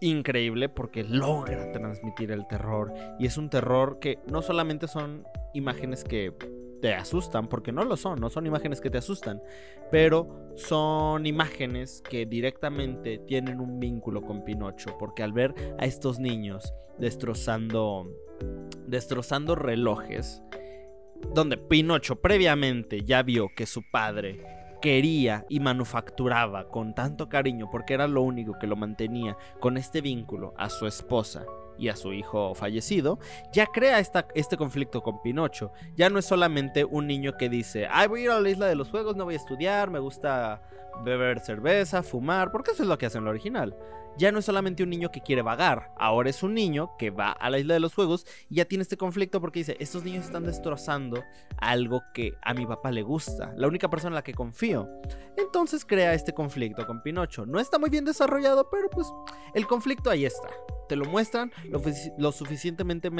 increíble 0.00 0.68
porque 0.68 1.04
logra 1.04 1.72
transmitir 1.72 2.30
el 2.30 2.46
terror. 2.46 2.92
Y 3.18 3.26
es 3.26 3.36
un 3.36 3.50
terror 3.50 3.98
que 4.00 4.18
no 4.30 4.42
solamente 4.42 4.88
son 4.88 5.24
imágenes 5.54 6.04
que 6.04 6.32
te 6.80 6.94
asustan, 6.94 7.48
porque 7.48 7.72
no 7.72 7.84
lo 7.84 7.96
son, 7.96 8.20
no 8.20 8.28
son 8.28 8.46
imágenes 8.46 8.80
que 8.80 8.90
te 8.90 8.98
asustan, 8.98 9.42
pero 9.90 10.52
son 10.56 11.26
imágenes 11.26 12.02
que 12.08 12.26
directamente 12.26 13.18
tienen 13.18 13.60
un 13.60 13.80
vínculo 13.80 14.22
con 14.22 14.44
Pinocho, 14.44 14.96
porque 14.98 15.22
al 15.22 15.32
ver 15.32 15.54
a 15.78 15.86
estos 15.86 16.18
niños 16.18 16.74
destrozando 16.98 18.06
destrozando 18.86 19.54
relojes, 19.54 20.42
donde 21.34 21.56
Pinocho 21.56 22.20
previamente 22.20 23.02
ya 23.02 23.22
vio 23.22 23.48
que 23.56 23.66
su 23.66 23.82
padre 23.90 24.44
quería 24.80 25.44
y 25.48 25.60
manufacturaba 25.60 26.68
con 26.68 26.94
tanto 26.94 27.28
cariño, 27.28 27.68
porque 27.70 27.94
era 27.94 28.06
lo 28.06 28.22
único 28.22 28.58
que 28.58 28.66
lo 28.66 28.76
mantenía 28.76 29.36
con 29.60 29.76
este 29.76 30.00
vínculo 30.00 30.54
a 30.56 30.70
su 30.70 30.86
esposa 30.86 31.44
y 31.78 31.88
a 31.88 31.96
su 31.96 32.12
hijo 32.12 32.54
fallecido, 32.54 33.18
ya 33.52 33.66
crea 33.66 33.98
esta, 33.98 34.26
este 34.34 34.56
conflicto 34.56 35.02
con 35.02 35.20
Pinocho. 35.20 35.72
Ya 35.94 36.08
no 36.10 36.18
es 36.18 36.24
solamente 36.24 36.84
un 36.84 37.06
niño 37.06 37.36
que 37.36 37.48
dice, 37.48 37.86
ay, 37.90 38.08
voy 38.08 38.20
a 38.20 38.24
ir 38.24 38.30
a 38.30 38.40
la 38.40 38.50
isla 38.50 38.66
de 38.66 38.76
los 38.76 38.90
juegos, 38.90 39.16
no 39.16 39.24
voy 39.24 39.34
a 39.34 39.38
estudiar, 39.38 39.90
me 39.90 39.98
gusta 39.98 40.62
beber 41.04 41.40
cerveza, 41.40 42.02
fumar, 42.02 42.50
porque 42.50 42.72
eso 42.72 42.82
es 42.82 42.88
lo 42.88 42.98
que 42.98 43.06
hace 43.06 43.18
en 43.18 43.24
lo 43.24 43.30
original. 43.30 43.76
Ya 44.18 44.32
no 44.32 44.38
es 44.38 44.46
solamente 44.46 44.82
un 44.82 44.88
niño 44.88 45.10
que 45.10 45.20
quiere 45.20 45.42
vagar, 45.42 45.90
ahora 45.98 46.30
es 46.30 46.42
un 46.42 46.54
niño 46.54 46.96
que 46.98 47.10
va 47.10 47.32
a 47.32 47.50
la 47.50 47.58
isla 47.58 47.74
de 47.74 47.80
los 47.80 47.94
juegos 47.94 48.26
y 48.48 48.56
ya 48.56 48.64
tiene 48.64 48.82
este 48.82 48.96
conflicto 48.96 49.40
porque 49.42 49.58
dice, 49.58 49.76
estos 49.78 50.04
niños 50.04 50.24
están 50.24 50.44
destrozando 50.44 51.22
algo 51.58 52.02
que 52.14 52.32
a 52.42 52.54
mi 52.54 52.64
papá 52.64 52.90
le 52.90 53.02
gusta, 53.02 53.52
la 53.56 53.68
única 53.68 53.90
persona 53.90 54.12
en 54.12 54.14
la 54.14 54.24
que 54.24 54.32
confío. 54.32 54.88
Entonces 55.36 55.84
crea 55.84 56.14
este 56.14 56.32
conflicto 56.32 56.86
con 56.86 57.02
Pinocho. 57.02 57.44
No 57.44 57.60
está 57.60 57.78
muy 57.78 57.90
bien 57.90 58.06
desarrollado, 58.06 58.70
pero 58.70 58.88
pues 58.88 59.06
el 59.54 59.66
conflicto 59.66 60.08
ahí 60.08 60.24
está 60.24 60.48
te 60.86 60.96
lo 60.96 61.04
muestran 61.04 61.52
lo, 61.68 62.32
suficientemente, 62.32 63.10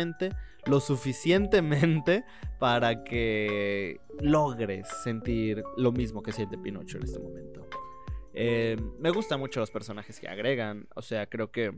lo 0.66 0.80
suficientemente 0.80 2.24
para 2.58 3.04
que 3.04 4.00
logres 4.20 4.88
sentir 5.02 5.62
lo 5.76 5.92
mismo 5.92 6.22
que 6.22 6.32
siente 6.32 6.58
Pinocho 6.58 6.98
en 6.98 7.04
este 7.04 7.18
momento. 7.18 7.68
Eh, 8.32 8.76
me 8.98 9.10
gustan 9.10 9.40
mucho 9.40 9.60
los 9.60 9.70
personajes 9.70 10.20
que 10.20 10.28
agregan, 10.28 10.88
o 10.94 11.02
sea, 11.02 11.26
creo 11.26 11.50
que 11.50 11.72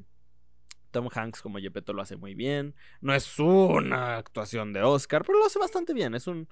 Tom 0.90 1.09
Hanks 1.12 1.42
como 1.42 1.59
Gepetto 1.59 1.92
lo 1.92 2.02
hace 2.02 2.16
muy 2.16 2.35
bien. 2.35 2.75
No 3.00 3.14
es 3.14 3.38
una 3.38 4.16
actuación 4.16 4.73
de 4.73 4.83
Oscar, 4.83 5.23
pero 5.25 5.38
lo 5.38 5.47
hace 5.47 5.59
bastante 5.59 5.92
bien. 5.92 6.14
Es 6.14 6.26
un, 6.26 6.49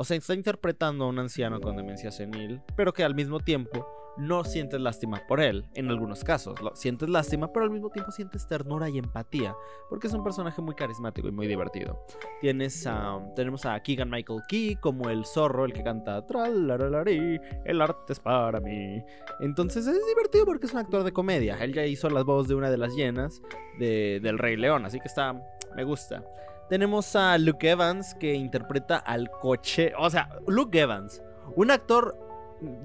o 0.00 0.04
sea, 0.04 0.16
está 0.16 0.32
interpretando 0.32 1.04
a 1.04 1.08
un 1.08 1.18
anciano 1.18 1.60
con 1.60 1.76
demencia 1.76 2.12
senil, 2.12 2.62
pero 2.76 2.92
que 2.92 3.02
al 3.02 3.16
mismo 3.16 3.40
tiempo 3.40 3.84
no 4.16 4.44
sientes 4.44 4.80
lástima 4.80 5.20
por 5.26 5.40
él, 5.40 5.66
en 5.74 5.88
algunos 5.88 6.22
casos. 6.22 6.62
Lo, 6.62 6.76
sientes 6.76 7.08
lástima, 7.08 7.52
pero 7.52 7.64
al 7.64 7.72
mismo 7.72 7.90
tiempo 7.90 8.12
sientes 8.12 8.46
ternura 8.46 8.88
y 8.88 8.98
empatía, 8.98 9.56
porque 9.88 10.06
es 10.06 10.12
un 10.12 10.22
personaje 10.22 10.62
muy 10.62 10.76
carismático 10.76 11.26
y 11.26 11.32
muy 11.32 11.48
divertido. 11.48 12.04
Tienes 12.40 12.88
tenemos 13.34 13.66
a 13.66 13.80
Keegan 13.80 14.08
Michael 14.08 14.42
Key 14.46 14.76
como 14.76 15.10
el 15.10 15.26
zorro, 15.26 15.64
el 15.64 15.72
que 15.72 15.82
canta 15.82 16.24
el 16.28 17.80
arte 17.80 18.12
es 18.12 18.20
para 18.20 18.60
mí. 18.60 19.02
Entonces 19.40 19.84
es 19.84 20.06
divertido 20.06 20.44
porque 20.44 20.66
es 20.66 20.72
un 20.72 20.78
actor 20.78 21.02
de 21.02 21.12
comedia. 21.12 21.56
Él 21.60 21.74
ya 21.74 21.84
hizo 21.84 22.08
las 22.08 22.22
voces 22.24 22.50
de 22.50 22.54
una 22.54 22.70
de 22.70 22.78
las 22.78 22.94
llenas 22.94 23.42
de, 23.80 24.20
del 24.22 24.38
Rey 24.38 24.56
León, 24.56 24.84
así 24.84 25.00
que 25.00 25.08
está, 25.08 25.32
me 25.74 25.82
gusta. 25.82 26.22
Tenemos 26.68 27.16
a 27.16 27.38
Luke 27.38 27.70
Evans 27.70 28.14
que 28.14 28.34
interpreta 28.34 28.98
al 28.98 29.30
coche, 29.30 29.92
o 29.98 30.10
sea, 30.10 30.28
Luke 30.46 30.78
Evans, 30.78 31.22
un 31.56 31.70
actor 31.70 32.28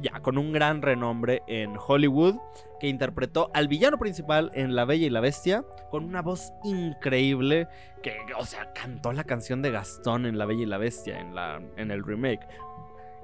ya 0.02 0.20
con 0.22 0.38
un 0.38 0.52
gran 0.54 0.82
renombre 0.82 1.42
en 1.48 1.76
Hollywood, 1.78 2.36
que 2.80 2.88
interpretó 2.88 3.50
al 3.54 3.68
villano 3.68 3.98
principal 3.98 4.52
en 4.54 4.76
La 4.76 4.86
Bella 4.86 5.08
y 5.08 5.10
la 5.10 5.20
Bestia, 5.20 5.66
con 5.90 6.06
una 6.06 6.22
voz 6.22 6.54
increíble, 6.64 7.68
que, 8.02 8.16
o 8.38 8.46
sea, 8.46 8.72
cantó 8.74 9.14
la 9.14 9.24
canción 9.24 9.62
de 9.62 9.72
Gastón 9.72 10.26
en 10.26 10.38
La 10.38 10.46
Bella 10.46 10.64
y 10.64 10.68
la 10.68 10.78
Bestia, 10.78 11.20
en, 11.20 11.36
la, 11.36 11.62
en 11.78 11.92
el 11.92 12.04
remake. 12.04 12.48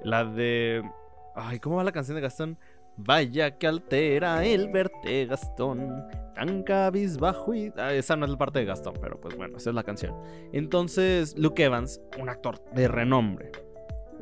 La 0.04 0.26
de... 0.26 0.84
Ay, 1.36 1.60
¿cómo 1.60 1.78
va 1.78 1.84
la 1.84 1.92
canción 1.92 2.16
de 2.16 2.22
Gastón? 2.22 2.58
Vaya 3.02 3.58
que 3.58 3.66
altera 3.66 4.46
el 4.46 4.70
verte, 4.70 5.26
Gastón. 5.26 6.04
Tan 6.36 6.64
cabizbajo 6.64 7.54
y. 7.54 7.72
Ah, 7.78 7.94
esa 7.94 8.18
no 8.18 8.26
es 8.26 8.32
la 8.32 8.38
parte 8.38 8.60
de 8.60 8.66
Gastón, 8.66 8.94
pero 9.02 9.20
pues 9.22 9.38
bueno, 9.38 9.58
esa 9.58 9.70
es 9.70 9.76
la 9.76 9.84
canción. 9.84 10.14
Entonces, 10.52 11.38
Luke 11.38 11.64
Evans, 11.64 12.02
un 12.20 12.28
actor 12.28 12.62
de 12.74 12.90
renombre. 12.90 13.52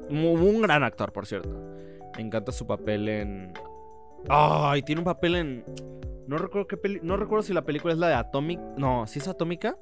Un 0.10 0.62
gran 0.62 0.84
actor, 0.84 1.12
por 1.12 1.26
cierto. 1.26 1.50
Me 2.16 2.22
encanta 2.22 2.52
su 2.52 2.68
papel 2.68 3.10
en. 3.10 3.54
Ay, 4.30 4.84
tiene 4.84 5.02
un 5.02 5.06
papel 5.06 5.36
en. 5.36 5.66
No 6.28 6.38
recuerdo 6.38 6.68
qué 6.68 7.00
No 7.02 7.18
recuerdo 7.18 7.42
si 7.42 7.54
la 7.54 7.66
película 7.66 7.94
es 7.94 8.00
la 8.00 8.10
de 8.10 8.14
Atomic. 8.14 8.60
No, 8.78 9.08
si 9.08 9.18
es 9.20 9.28
Atómica. 9.28 9.76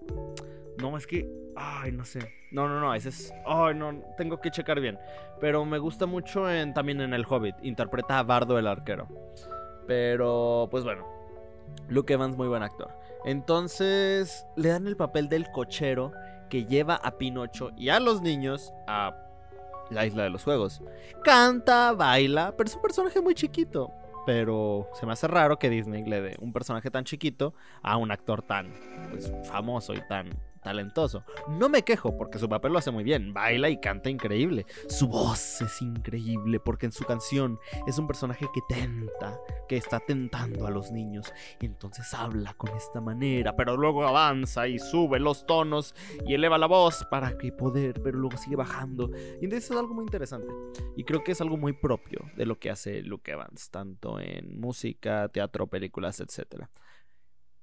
No, 0.86 0.98
es 0.98 1.08
que. 1.08 1.28
Ay, 1.56 1.92
no 1.92 2.06
sé. 2.06 2.20
No, 2.52 2.68
no, 2.68 2.80
no. 2.80 2.94
Ese 2.94 3.10
es. 3.10 3.34
Ay, 3.48 3.74
no. 3.74 4.04
Tengo 4.18 4.40
que 4.40 4.52
checar 4.52 4.80
bien. 4.80 5.00
Pero 5.42 5.66
me 5.66 5.80
gusta 5.80 6.06
mucho 6.06 6.50
en, 6.50 6.76
también 6.76 7.02
en 7.02 7.14
El 7.14 7.26
Hobbit. 7.28 7.56
Interpreta 7.64 8.20
a 8.20 8.24
Bardo 8.24 8.60
el 8.60 8.68
arquero. 8.68 9.08
Pero, 9.88 10.68
pues 10.70 10.84
bueno. 10.84 11.08
Luke 11.90 12.14
Evans, 12.14 12.38
muy 12.38 12.48
buen 12.48 12.62
actor. 12.62 12.92
Entonces, 13.26 14.46
le 14.56 14.70
dan 14.70 14.86
el 14.86 14.96
papel 14.96 15.28
del 15.28 15.50
cochero 15.52 16.12
que 16.50 16.66
lleva 16.66 16.96
a 16.96 17.18
Pinocho 17.18 17.72
y 17.76 17.90
a 17.90 18.00
los 18.00 18.22
niños 18.22 18.72
a 18.88 19.16
la 19.90 20.06
isla 20.06 20.24
de 20.24 20.30
los 20.30 20.44
juegos. 20.44 20.84
Canta, 21.24 21.94
baila, 21.94 22.54
pero 22.56 22.70
es 22.70 22.76
un 22.76 22.82
personaje 22.84 23.22
muy 23.22 23.34
chiquito. 23.34 23.92
Pero 24.28 24.88
se 24.94 25.08
me 25.08 25.14
hace 25.14 25.28
raro 25.28 25.58
que 25.58 25.70
Disney 25.70 26.04
le 26.04 26.22
dé 26.22 26.36
un 26.40 26.54
personaje 26.54 26.92
tan 26.92 27.06
chiquito 27.06 27.56
a 27.82 27.98
un 27.98 28.12
actor 28.12 28.44
tan 28.44 28.72
pues, 29.10 29.32
famoso 29.46 29.94
y 29.94 30.02
tan 30.08 30.30
talentoso. 30.66 31.24
No 31.48 31.70
me 31.70 31.84
quejo 31.84 32.18
porque 32.18 32.40
su 32.40 32.50
papel 32.50 32.74
lo 32.74 32.80
hace 32.80 32.90
muy 32.90 33.04
bien, 33.04 33.34
baila 33.36 33.70
y 33.70 33.80
canta 33.80 34.10
increíble. 34.10 34.66
Su 34.90 35.08
voz 35.08 35.62
es 35.62 35.80
increíble 35.80 36.60
porque 36.60 36.88
en 36.88 36.92
su 36.92 37.04
canción 37.04 37.60
es 37.86 38.00
un 38.00 38.08
personaje 38.08 38.48
que 38.52 38.62
tenta, 38.68 39.40
que 39.70 39.78
está 39.78 40.00
tentando 40.00 40.66
a 40.66 40.72
los 40.72 40.92
niños. 40.92 41.32
entonces 41.60 42.12
habla 42.16 42.56
con 42.56 42.76
esta 42.76 43.00
manera, 43.00 43.56
pero 43.56 43.78
luego 43.78 44.08
avanza 44.08 44.68
y 44.68 44.80
sube 44.80 45.20
los 45.20 45.46
tonos 45.46 45.94
y 46.26 46.34
eleva 46.34 46.58
la 46.58 46.66
voz 46.66 47.06
para 47.12 47.38
que 47.38 47.52
poder, 47.52 48.02
pero 48.02 48.18
luego 48.18 48.38
sigue 48.38 48.56
bajando. 48.56 49.12
Y 49.40 49.46
entonces 49.46 49.70
es 49.70 49.78
algo 49.78 49.94
muy 49.94 50.06
interesante. 50.06 50.52
Y 50.98 51.04
creo 51.04 51.24
que 51.24 51.34
es 51.34 51.42
algo 51.42 51.58
muy 51.58 51.74
propio 51.74 52.26
de 52.36 52.48
lo 52.48 52.58
que 52.58 52.72
hace 52.72 53.04
Luke 53.04 53.32
Evans, 53.32 53.70
tanto 53.70 54.20
en 54.20 54.60
música, 54.60 55.30
teatro, 55.30 55.68
películas, 55.68 56.20
etcétera. 56.22 56.72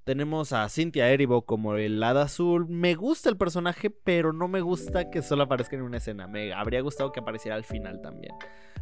Tenemos 0.04 0.52
a 0.52 0.68
Cynthia 0.68 1.08
Erivo 1.10 1.42
como 1.42 1.76
el 1.76 2.02
hada 2.02 2.22
azul. 2.22 2.66
Me 2.68 2.96
gusta 2.96 3.28
el 3.28 3.36
personaje, 3.36 3.88
pero 3.88 4.32
no 4.32 4.48
me 4.48 4.60
gusta 4.60 5.10
que 5.10 5.22
solo 5.22 5.44
aparezca 5.44 5.76
en 5.76 5.82
una 5.82 5.98
escena. 5.98 6.26
Me 6.26 6.52
habría 6.52 6.80
gustado 6.80 7.12
que 7.12 7.20
apareciera 7.20 7.54
al 7.54 7.62
final 7.62 8.00
también. 8.02 8.34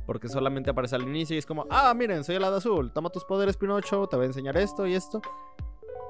Porque 0.06 0.28
solamente 0.28 0.70
aparece 0.70 0.96
al 0.96 1.02
inicio 1.02 1.36
y 1.36 1.38
es 1.38 1.44
como, 1.44 1.66
ah, 1.68 1.92
miren, 1.94 2.24
soy 2.24 2.36
el 2.36 2.44
hada 2.44 2.56
azul. 2.56 2.90
Toma 2.92 3.10
tus 3.10 3.24
poderes, 3.24 3.58
Pinocho. 3.58 4.06
Te 4.06 4.16
voy 4.16 4.24
a 4.24 4.26
enseñar 4.28 4.56
esto 4.56 4.86
y 4.86 4.94
esto. 4.94 5.20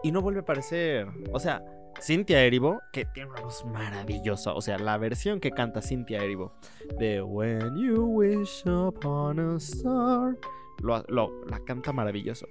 Y 0.05 0.13
no 0.13 0.23
vuelve 0.23 0.41
a 0.41 0.43
aparecer. 0.43 1.09
O 1.33 1.41
sea, 1.41 1.61
Cynthia 2.01 2.45
Erivo, 2.45 2.81
que 2.93 3.05
tiene 3.05 3.31
una 3.31 3.41
voz 3.41 3.65
maravillosa. 3.65 4.55
O 4.55 4.63
sea, 4.63 4.79
la 4.79 4.97
versión 4.97 5.41
que 5.41 5.51
canta 5.51 5.83
Cynthia 5.83 6.23
Erivo 6.23 6.55
de 7.01 7.21
When 7.21 7.77
You 7.77 8.05
Wish 8.05 8.65
Upon 8.65 9.41
a 9.41 9.57
Star. 9.57 10.39
Lo, 10.83 11.45
la 11.47 11.59
canta 11.67 11.93
maravilloso. 11.93 12.47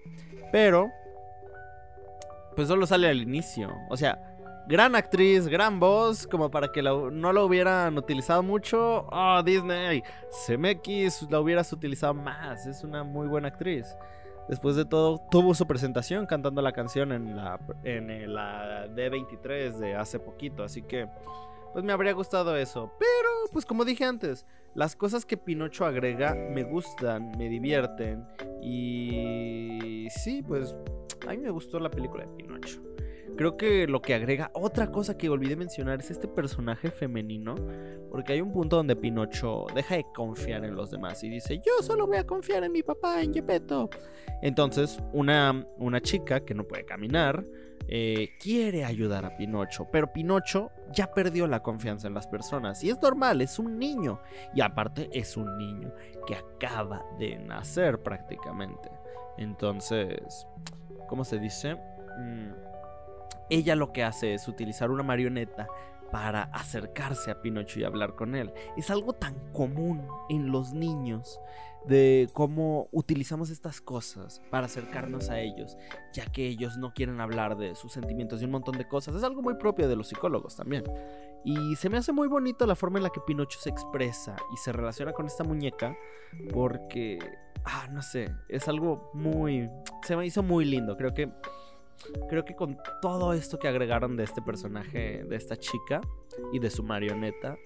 Pero 0.51 0.89
pues 2.55 2.67
solo 2.67 2.85
sale 2.85 3.07
al 3.07 3.21
inicio. 3.21 3.73
O 3.89 3.97
sea, 3.97 4.19
gran 4.67 4.95
actriz, 4.95 5.47
gran 5.47 5.79
voz, 5.79 6.27
como 6.27 6.51
para 6.51 6.71
que 6.71 6.81
no 6.83 7.33
la 7.33 7.43
hubieran 7.43 7.97
utilizado 7.97 8.43
mucho. 8.43 9.07
Oh, 9.11 9.41
Disney, 9.43 10.03
CMX 10.45 11.29
la 11.29 11.39
hubieras 11.39 11.73
utilizado 11.73 12.13
más. 12.13 12.67
Es 12.67 12.83
una 12.83 13.03
muy 13.03 13.27
buena 13.27 13.47
actriz. 13.47 13.95
Después 14.47 14.75
de 14.75 14.85
todo, 14.85 15.21
tuvo 15.29 15.53
su 15.53 15.67
presentación 15.67 16.25
cantando 16.25 16.61
la 16.61 16.71
canción 16.71 17.11
en 17.11 17.35
la, 17.35 17.59
en 17.83 18.33
la 18.33 18.87
D23 18.87 19.77
de 19.77 19.95
hace 19.95 20.19
poquito. 20.19 20.63
Así 20.63 20.81
que, 20.81 21.07
pues 21.73 21.83
me 21.83 21.93
habría 21.93 22.13
gustado 22.13 22.55
eso. 22.55 22.91
Pero, 22.97 23.29
pues 23.51 23.65
como 23.65 23.85
dije 23.85 24.05
antes, 24.05 24.45
las 24.73 24.95
cosas 24.95 25.25
que 25.25 25.37
Pinocho 25.37 25.85
agrega 25.85 26.33
me 26.35 26.63
gustan, 26.63 27.31
me 27.37 27.49
divierten. 27.49 28.25
Y 28.61 30.07
sí, 30.09 30.43
pues 30.47 30.75
a 31.29 31.33
mí 31.33 31.37
me 31.37 31.51
gustó 31.51 31.79
la 31.79 31.91
película 31.91 32.25
de 32.25 32.35
Pinocho. 32.35 32.81
Creo 33.37 33.55
que 33.55 33.87
lo 33.87 34.01
que 34.01 34.15
agrega, 34.15 34.51
otra 34.53 34.91
cosa 34.91 35.17
que 35.17 35.29
olvidé 35.29 35.55
mencionar 35.55 35.99
es 35.99 36.11
este 36.11 36.27
personaje 36.27 36.89
femenino. 36.89 37.55
Porque 38.09 38.33
hay 38.33 38.41
un 38.41 38.51
punto 38.51 38.77
donde 38.77 38.95
Pinocho 38.95 39.67
deja 39.73 39.95
de 39.95 40.05
confiar 40.13 40.65
en 40.65 40.75
los 40.75 40.89
demás 40.89 41.23
y 41.23 41.29
dice, 41.29 41.57
yo 41.57 41.83
solo 41.83 42.07
voy 42.07 42.17
a 42.17 42.25
confiar 42.25 42.63
en 42.63 42.71
mi 42.71 42.81
papá, 42.81 43.21
en 43.21 43.33
Gepetto. 43.33 43.89
Entonces, 44.41 44.99
una, 45.13 45.65
una 45.77 46.01
chica 46.01 46.43
que 46.43 46.55
no 46.55 46.63
puede 46.63 46.83
caminar 46.85 47.45
eh, 47.87 48.29
quiere 48.39 48.83
ayudar 48.83 49.25
a 49.25 49.35
Pinocho, 49.37 49.87
pero 49.91 50.11
Pinocho 50.11 50.71
ya 50.91 51.11
perdió 51.11 51.47
la 51.47 51.61
confianza 51.61 52.07
en 52.07 52.15
las 52.15 52.27
personas. 52.27 52.83
Y 52.83 52.89
es 52.89 53.01
normal, 53.01 53.41
es 53.41 53.57
un 53.59 53.77
niño. 53.77 54.19
Y 54.53 54.61
aparte 54.61 55.09
es 55.13 55.37
un 55.37 55.57
niño 55.57 55.93
que 56.27 56.35
acaba 56.35 57.05
de 57.19 57.37
nacer 57.37 58.01
prácticamente. 58.01 58.89
Entonces, 59.37 60.45
¿cómo 61.09 61.25
se 61.25 61.39
dice? 61.39 61.75
Mm, 61.75 62.51
ella 63.49 63.75
lo 63.75 63.91
que 63.91 64.03
hace 64.03 64.33
es 64.33 64.47
utilizar 64.47 64.91
una 64.91 65.03
marioneta 65.03 65.67
para 66.11 66.43
acercarse 66.43 67.31
a 67.31 67.41
Pinocho 67.41 67.79
y 67.79 67.83
hablar 67.83 68.15
con 68.15 68.35
él. 68.35 68.53
Es 68.77 68.89
algo 68.89 69.13
tan 69.13 69.35
común 69.51 70.07
en 70.29 70.51
los 70.51 70.73
niños 70.73 71.39
de 71.87 72.29
cómo 72.33 72.89
utilizamos 72.91 73.49
estas 73.49 73.81
cosas 73.81 74.41
para 74.49 74.65
acercarnos 74.65 75.29
a 75.29 75.39
ellos, 75.39 75.77
ya 76.13 76.25
que 76.25 76.47
ellos 76.47 76.77
no 76.77 76.93
quieren 76.93 77.21
hablar 77.21 77.57
de 77.57 77.75
sus 77.75 77.93
sentimientos 77.93 78.41
y 78.41 78.45
un 78.45 78.51
montón 78.51 78.77
de 78.77 78.87
cosas. 78.87 79.15
Es 79.15 79.23
algo 79.23 79.41
muy 79.41 79.55
propio 79.55 79.87
de 79.87 79.95
los 79.95 80.07
psicólogos 80.09 80.55
también. 80.55 80.83
Y 81.45 81.75
se 81.75 81.89
me 81.89 81.97
hace 81.97 82.11
muy 82.11 82.27
bonito 82.27 82.65
la 82.65 82.75
forma 82.75 82.99
en 82.99 83.03
la 83.03 83.09
que 83.09 83.21
Pinocho 83.21 83.59
se 83.59 83.69
expresa 83.69 84.35
y 84.53 84.57
se 84.57 84.71
relaciona 84.71 85.13
con 85.13 85.25
esta 85.25 85.43
muñeca, 85.43 85.95
porque, 86.51 87.17
ah, 87.65 87.87
no 87.91 88.01
sé, 88.01 88.33
es 88.49 88.67
algo 88.67 89.11
muy... 89.13 89.69
Se 90.03 90.15
me 90.15 90.25
hizo 90.25 90.43
muy 90.43 90.65
lindo. 90.65 90.97
Creo 90.97 91.13
que 91.13 91.31
creo 92.29 92.45
que 92.45 92.55
con 92.55 92.77
todo 93.01 93.33
esto 93.33 93.59
que 93.59 93.67
agregaron 93.67 94.15
de 94.15 94.23
este 94.23 94.41
personaje, 94.41 95.23
de 95.23 95.35
esta 95.35 95.57
chica 95.57 96.01
y 96.53 96.59
de 96.59 96.69
su 96.69 96.83
marioneta, 96.83 97.57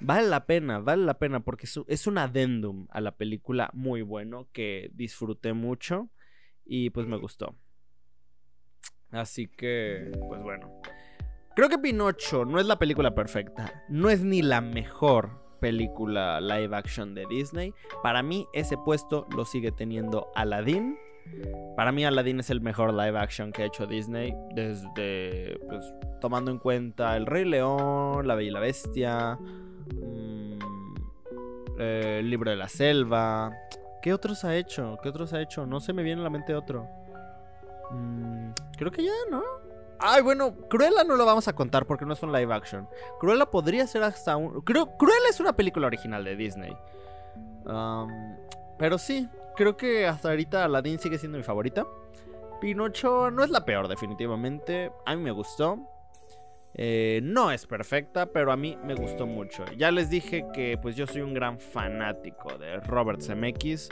vale 0.00 0.28
la 0.28 0.46
pena, 0.46 0.78
vale 0.78 1.04
la 1.04 1.18
pena 1.18 1.40
porque 1.40 1.66
es 1.86 2.06
un 2.06 2.18
adendum 2.18 2.86
a 2.90 3.00
la 3.00 3.12
película 3.16 3.70
muy 3.72 4.02
bueno 4.02 4.48
que 4.52 4.90
disfruté 4.94 5.52
mucho 5.52 6.10
y 6.64 6.90
pues 6.90 7.06
me 7.06 7.16
gustó. 7.16 7.56
Así 9.10 9.48
que, 9.48 10.10
pues 10.28 10.42
bueno. 10.42 10.80
Creo 11.56 11.68
que 11.68 11.78
Pinocho 11.78 12.44
no 12.44 12.60
es 12.60 12.66
la 12.66 12.78
película 12.78 13.14
perfecta, 13.14 13.84
no 13.88 14.10
es 14.10 14.22
ni 14.22 14.42
la 14.42 14.60
mejor 14.60 15.30
película 15.58 16.40
live 16.40 16.76
action 16.76 17.14
de 17.14 17.26
Disney. 17.26 17.74
Para 18.02 18.22
mí 18.22 18.46
ese 18.52 18.76
puesto 18.76 19.26
lo 19.34 19.44
sigue 19.44 19.72
teniendo 19.72 20.28
Aladdin 20.36 20.96
para 21.76 21.92
mí 21.92 22.04
Aladdin 22.04 22.40
es 22.40 22.50
el 22.50 22.60
mejor 22.60 22.94
live 22.94 23.18
action 23.18 23.52
que 23.52 23.62
ha 23.62 23.66
hecho 23.66 23.86
Disney 23.86 24.34
desde, 24.54 25.58
pues, 25.68 25.92
tomando 26.20 26.50
en 26.50 26.58
cuenta 26.58 27.16
El 27.16 27.26
Rey 27.26 27.44
León, 27.44 28.26
La 28.26 28.34
Bella 28.34 28.48
y 28.48 28.52
la 28.52 28.60
Bestia, 28.60 29.38
mm, 29.94 30.58
eh, 31.78 32.18
El 32.20 32.30
Libro 32.30 32.50
de 32.50 32.56
la 32.56 32.68
Selva. 32.68 33.52
¿Qué 34.00 34.14
otros 34.14 34.44
ha 34.44 34.56
hecho? 34.56 34.98
¿Qué 35.02 35.10
otros 35.10 35.34
ha 35.34 35.42
hecho? 35.42 35.66
No 35.66 35.80
se 35.80 35.92
me 35.92 36.02
viene 36.02 36.22
a 36.22 36.24
la 36.24 36.30
mente 36.30 36.54
otro. 36.54 36.88
Mm, 37.90 38.52
creo 38.78 38.90
que 38.90 39.04
ya, 39.04 39.12
¿no? 39.30 39.42
Ay, 39.98 40.22
bueno, 40.22 40.54
Cruella 40.68 41.04
no 41.04 41.16
lo 41.16 41.24
vamos 41.24 41.48
a 41.48 41.54
contar 41.54 41.86
porque 41.86 42.04
no 42.04 42.12
es 42.12 42.22
un 42.22 42.32
live 42.32 42.52
action. 42.52 42.88
Cruella 43.18 43.46
podría 43.46 43.86
ser 43.86 44.02
hasta 44.02 44.36
un... 44.36 44.60
Cruella 44.62 45.28
es 45.30 45.40
una 45.40 45.54
película 45.54 45.86
original 45.86 46.24
de 46.24 46.36
Disney. 46.36 46.76
pero 48.78 48.98
sí, 48.98 49.28
creo 49.56 49.76
que 49.76 50.06
hasta 50.06 50.28
ahorita 50.28 50.64
Aladdin 50.64 50.98
sigue 50.98 51.18
siendo 51.18 51.38
mi 51.38 51.44
favorita. 51.44 51.86
Pinocho 52.60 53.30
no 53.30 53.44
es 53.44 53.50
la 53.50 53.64
peor, 53.64 53.88
definitivamente. 53.88 54.90
A 55.04 55.14
mí 55.14 55.22
me 55.22 55.30
gustó. 55.30 55.78
Eh, 56.78 57.20
no 57.22 57.50
es 57.50 57.66
perfecta, 57.66 58.26
pero 58.26 58.52
a 58.52 58.56
mí 58.56 58.76
me 58.84 58.94
gustó 58.94 59.26
mucho. 59.26 59.64
Ya 59.78 59.90
les 59.90 60.10
dije 60.10 60.44
que 60.52 60.78
pues 60.80 60.94
yo 60.94 61.06
soy 61.06 61.22
un 61.22 61.32
gran 61.32 61.58
fanático 61.58 62.58
de 62.58 62.80
Robert 62.80 63.22
Zemeckis. 63.22 63.88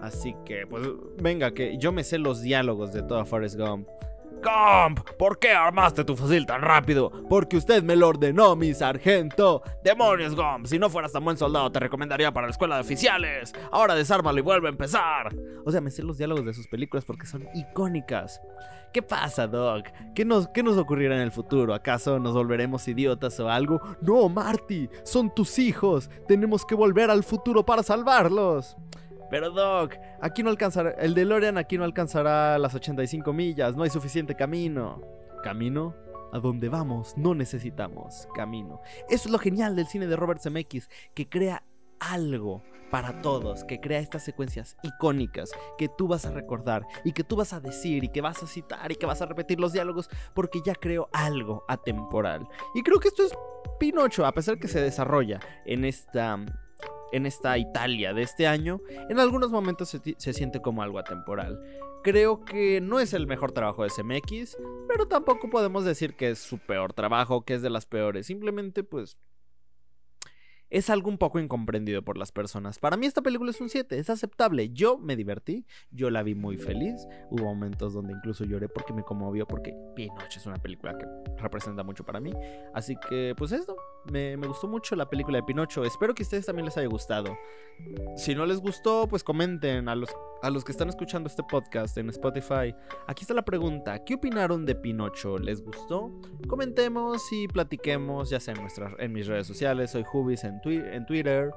Así 0.00 0.36
que 0.44 0.66
pues 0.66 0.86
venga, 1.20 1.52
que 1.52 1.78
yo 1.78 1.90
me 1.90 2.04
sé 2.04 2.18
los 2.18 2.42
diálogos 2.42 2.92
de 2.92 3.02
toda 3.02 3.24
Forrest 3.24 3.58
Gump. 3.58 3.88
Gump, 4.42 5.00
¿por 5.18 5.38
qué 5.38 5.50
armaste 5.50 6.04
tu 6.04 6.16
fusil 6.16 6.46
tan 6.46 6.62
rápido? 6.62 7.10
Porque 7.28 7.56
usted 7.56 7.82
me 7.82 7.96
lo 7.96 8.08
ordenó, 8.08 8.54
mi 8.56 8.72
sargento. 8.72 9.62
Demonios, 9.82 10.34
Gump, 10.34 10.66
si 10.66 10.78
no 10.78 10.88
fueras 10.88 11.12
tan 11.12 11.24
buen 11.24 11.36
soldado 11.36 11.70
te 11.70 11.80
recomendaría 11.80 12.32
para 12.32 12.46
la 12.46 12.52
escuela 12.52 12.76
de 12.76 12.82
oficiales. 12.82 13.52
Ahora 13.72 13.94
desármalo 13.94 14.38
y 14.38 14.42
vuelve 14.42 14.68
a 14.68 14.70
empezar. 14.70 15.34
O 15.64 15.72
sea, 15.72 15.80
me 15.80 15.90
sé 15.90 16.02
los 16.02 16.18
diálogos 16.18 16.44
de 16.44 16.54
sus 16.54 16.68
películas 16.68 17.04
porque 17.04 17.26
son 17.26 17.48
icónicas. 17.54 18.40
¿Qué 18.92 19.02
pasa, 19.02 19.46
Doc? 19.46 19.86
¿Qué 20.14 20.24
nos, 20.24 20.48
¿Qué 20.48 20.62
nos 20.62 20.78
ocurrirá 20.78 21.16
en 21.16 21.22
el 21.22 21.32
futuro? 21.32 21.74
¿Acaso 21.74 22.18
nos 22.18 22.32
volveremos 22.32 22.88
idiotas 22.88 23.38
o 23.40 23.50
algo? 23.50 23.80
No, 24.00 24.28
Marty, 24.28 24.88
son 25.02 25.34
tus 25.34 25.58
hijos. 25.58 26.08
Tenemos 26.26 26.64
que 26.64 26.74
volver 26.74 27.10
al 27.10 27.22
futuro 27.22 27.66
para 27.66 27.82
salvarlos. 27.82 28.76
Pero 29.30 29.50
Doc, 29.50 29.94
aquí 30.20 30.42
no 30.42 30.50
alcanzará, 30.50 30.90
el 30.92 31.14
DeLorean 31.14 31.58
aquí 31.58 31.76
no 31.78 31.84
alcanzará 31.84 32.58
las 32.58 32.74
85 32.74 33.32
millas, 33.32 33.76
no 33.76 33.82
hay 33.82 33.90
suficiente 33.90 34.34
camino. 34.34 35.02
¿Camino? 35.42 35.94
A 36.32 36.38
donde 36.40 36.68
vamos 36.68 37.14
no 37.16 37.34
necesitamos 37.34 38.28
camino. 38.34 38.80
Eso 39.08 39.28
es 39.28 39.30
lo 39.30 39.38
genial 39.38 39.76
del 39.76 39.86
cine 39.86 40.06
de 40.06 40.16
Robert 40.16 40.40
Zemeckis, 40.40 40.88
que 41.14 41.28
crea 41.28 41.62
algo 42.00 42.62
para 42.90 43.20
todos, 43.20 43.64
que 43.64 43.80
crea 43.80 44.00
estas 44.00 44.24
secuencias 44.24 44.76
icónicas 44.82 45.50
que 45.76 45.88
tú 45.88 46.08
vas 46.08 46.24
a 46.24 46.30
recordar 46.30 46.86
y 47.04 47.12
que 47.12 47.24
tú 47.24 47.36
vas 47.36 47.52
a 47.52 47.60
decir 47.60 48.04
y 48.04 48.08
que 48.08 48.20
vas 48.20 48.42
a 48.42 48.46
citar 48.46 48.90
y 48.90 48.96
que 48.96 49.06
vas 49.06 49.20
a 49.20 49.26
repetir 49.26 49.60
los 49.60 49.72
diálogos 49.72 50.08
porque 50.34 50.60
ya 50.64 50.74
creó 50.74 51.08
algo 51.12 51.64
atemporal. 51.68 52.46
Y 52.74 52.82
creo 52.82 52.98
que 52.98 53.08
esto 53.08 53.24
es 53.24 53.32
Pinocho, 53.78 54.26
a 54.26 54.32
pesar 54.32 54.58
que 54.58 54.68
se 54.68 54.80
desarrolla 54.80 55.40
en 55.64 55.84
esta 55.84 56.38
en 57.12 57.26
esta 57.26 57.56
Italia 57.58 58.12
de 58.14 58.22
este 58.22 58.46
año, 58.46 58.80
en 59.08 59.18
algunos 59.18 59.50
momentos 59.50 59.88
se, 59.88 60.32
siente 60.32 60.60
como 60.60 60.82
algo 60.82 60.98
atemporal. 60.98 61.60
Creo 62.02 62.44
que 62.44 62.80
no 62.80 63.00
es 63.00 63.12
el 63.12 63.26
mejor 63.26 63.52
trabajo 63.52 63.82
de 63.82 63.90
SMX, 63.90 64.56
pero 64.86 65.08
tampoco 65.08 65.50
podemos 65.50 65.84
decir 65.84 66.14
que 66.14 66.30
es 66.30 66.38
su 66.38 66.58
peor 66.58 66.92
trabajo, 66.92 67.42
que 67.42 67.54
es 67.54 67.62
de 67.62 67.70
las 67.70 67.86
peores. 67.86 68.26
Simplemente 68.26 68.84
pues 68.84 69.18
es 70.70 70.90
algo 70.90 71.08
un 71.08 71.18
poco 71.18 71.38
incomprendido 71.38 72.02
por 72.02 72.18
las 72.18 72.32
personas. 72.32 72.78
Para 72.78 72.96
mí 72.96 73.06
esta 73.06 73.22
película 73.22 73.50
es 73.50 73.60
un 73.60 73.68
7, 73.68 73.98
es 73.98 74.10
aceptable. 74.10 74.70
Yo 74.70 74.98
me 74.98 75.16
divertí, 75.16 75.64
yo 75.90 76.10
la 76.10 76.22
vi 76.22 76.34
muy 76.34 76.58
feliz. 76.58 77.06
Hubo 77.30 77.44
momentos 77.44 77.94
donde 77.94 78.12
incluso 78.12 78.44
lloré 78.44 78.68
porque 78.68 78.92
me 78.92 79.02
conmovió, 79.02 79.46
porque 79.46 79.74
Pinocho 79.94 80.38
es 80.38 80.46
una 80.46 80.56
película 80.56 80.96
que 80.98 81.06
representa 81.38 81.82
mucho 81.82 82.04
para 82.04 82.20
mí. 82.20 82.32
Así 82.74 82.96
que 83.08 83.34
pues 83.36 83.52
esto, 83.52 83.76
me, 84.10 84.36
gustó 84.36 84.68
mucho 84.68 84.96
la 84.96 85.08
película 85.08 85.38
de 85.38 85.42
Pinocho. 85.42 85.84
Espero 85.84 86.14
que 86.14 86.22
a 86.22 86.24
ustedes 86.24 86.46
también 86.46 86.66
les 86.66 86.76
haya 86.76 86.88
gustado. 86.88 87.36
Si 88.16 88.34
no 88.34 88.44
les 88.44 88.60
gustó, 88.60 89.06
pues 89.08 89.22
comenten 89.22 89.88
a 89.88 89.94
los, 89.94 90.10
a 90.42 90.50
los 90.50 90.64
que 90.64 90.72
están 90.72 90.88
escuchando 90.88 91.28
este 91.28 91.42
podcast 91.42 91.96
en 91.96 92.08
Spotify. 92.10 92.74
Aquí 93.06 93.22
está 93.22 93.34
la 93.34 93.44
pregunta, 93.44 94.04
¿qué 94.04 94.14
opinaron 94.14 94.66
de 94.66 94.74
Pinocho? 94.74 95.38
¿Les 95.38 95.62
gustó? 95.62 96.12
Comentemos 96.48 97.22
y 97.32 97.48
platiquemos, 97.48 98.30
ya 98.30 98.40
sea 98.40 98.54
en, 98.54 98.66
en 98.98 99.12
mis 99.12 99.26
redes 99.26 99.46
sociales. 99.46 99.92
Soy 99.92 100.04
Hubis 100.12 100.44
en 100.44 100.57
Twitter. 100.60 101.52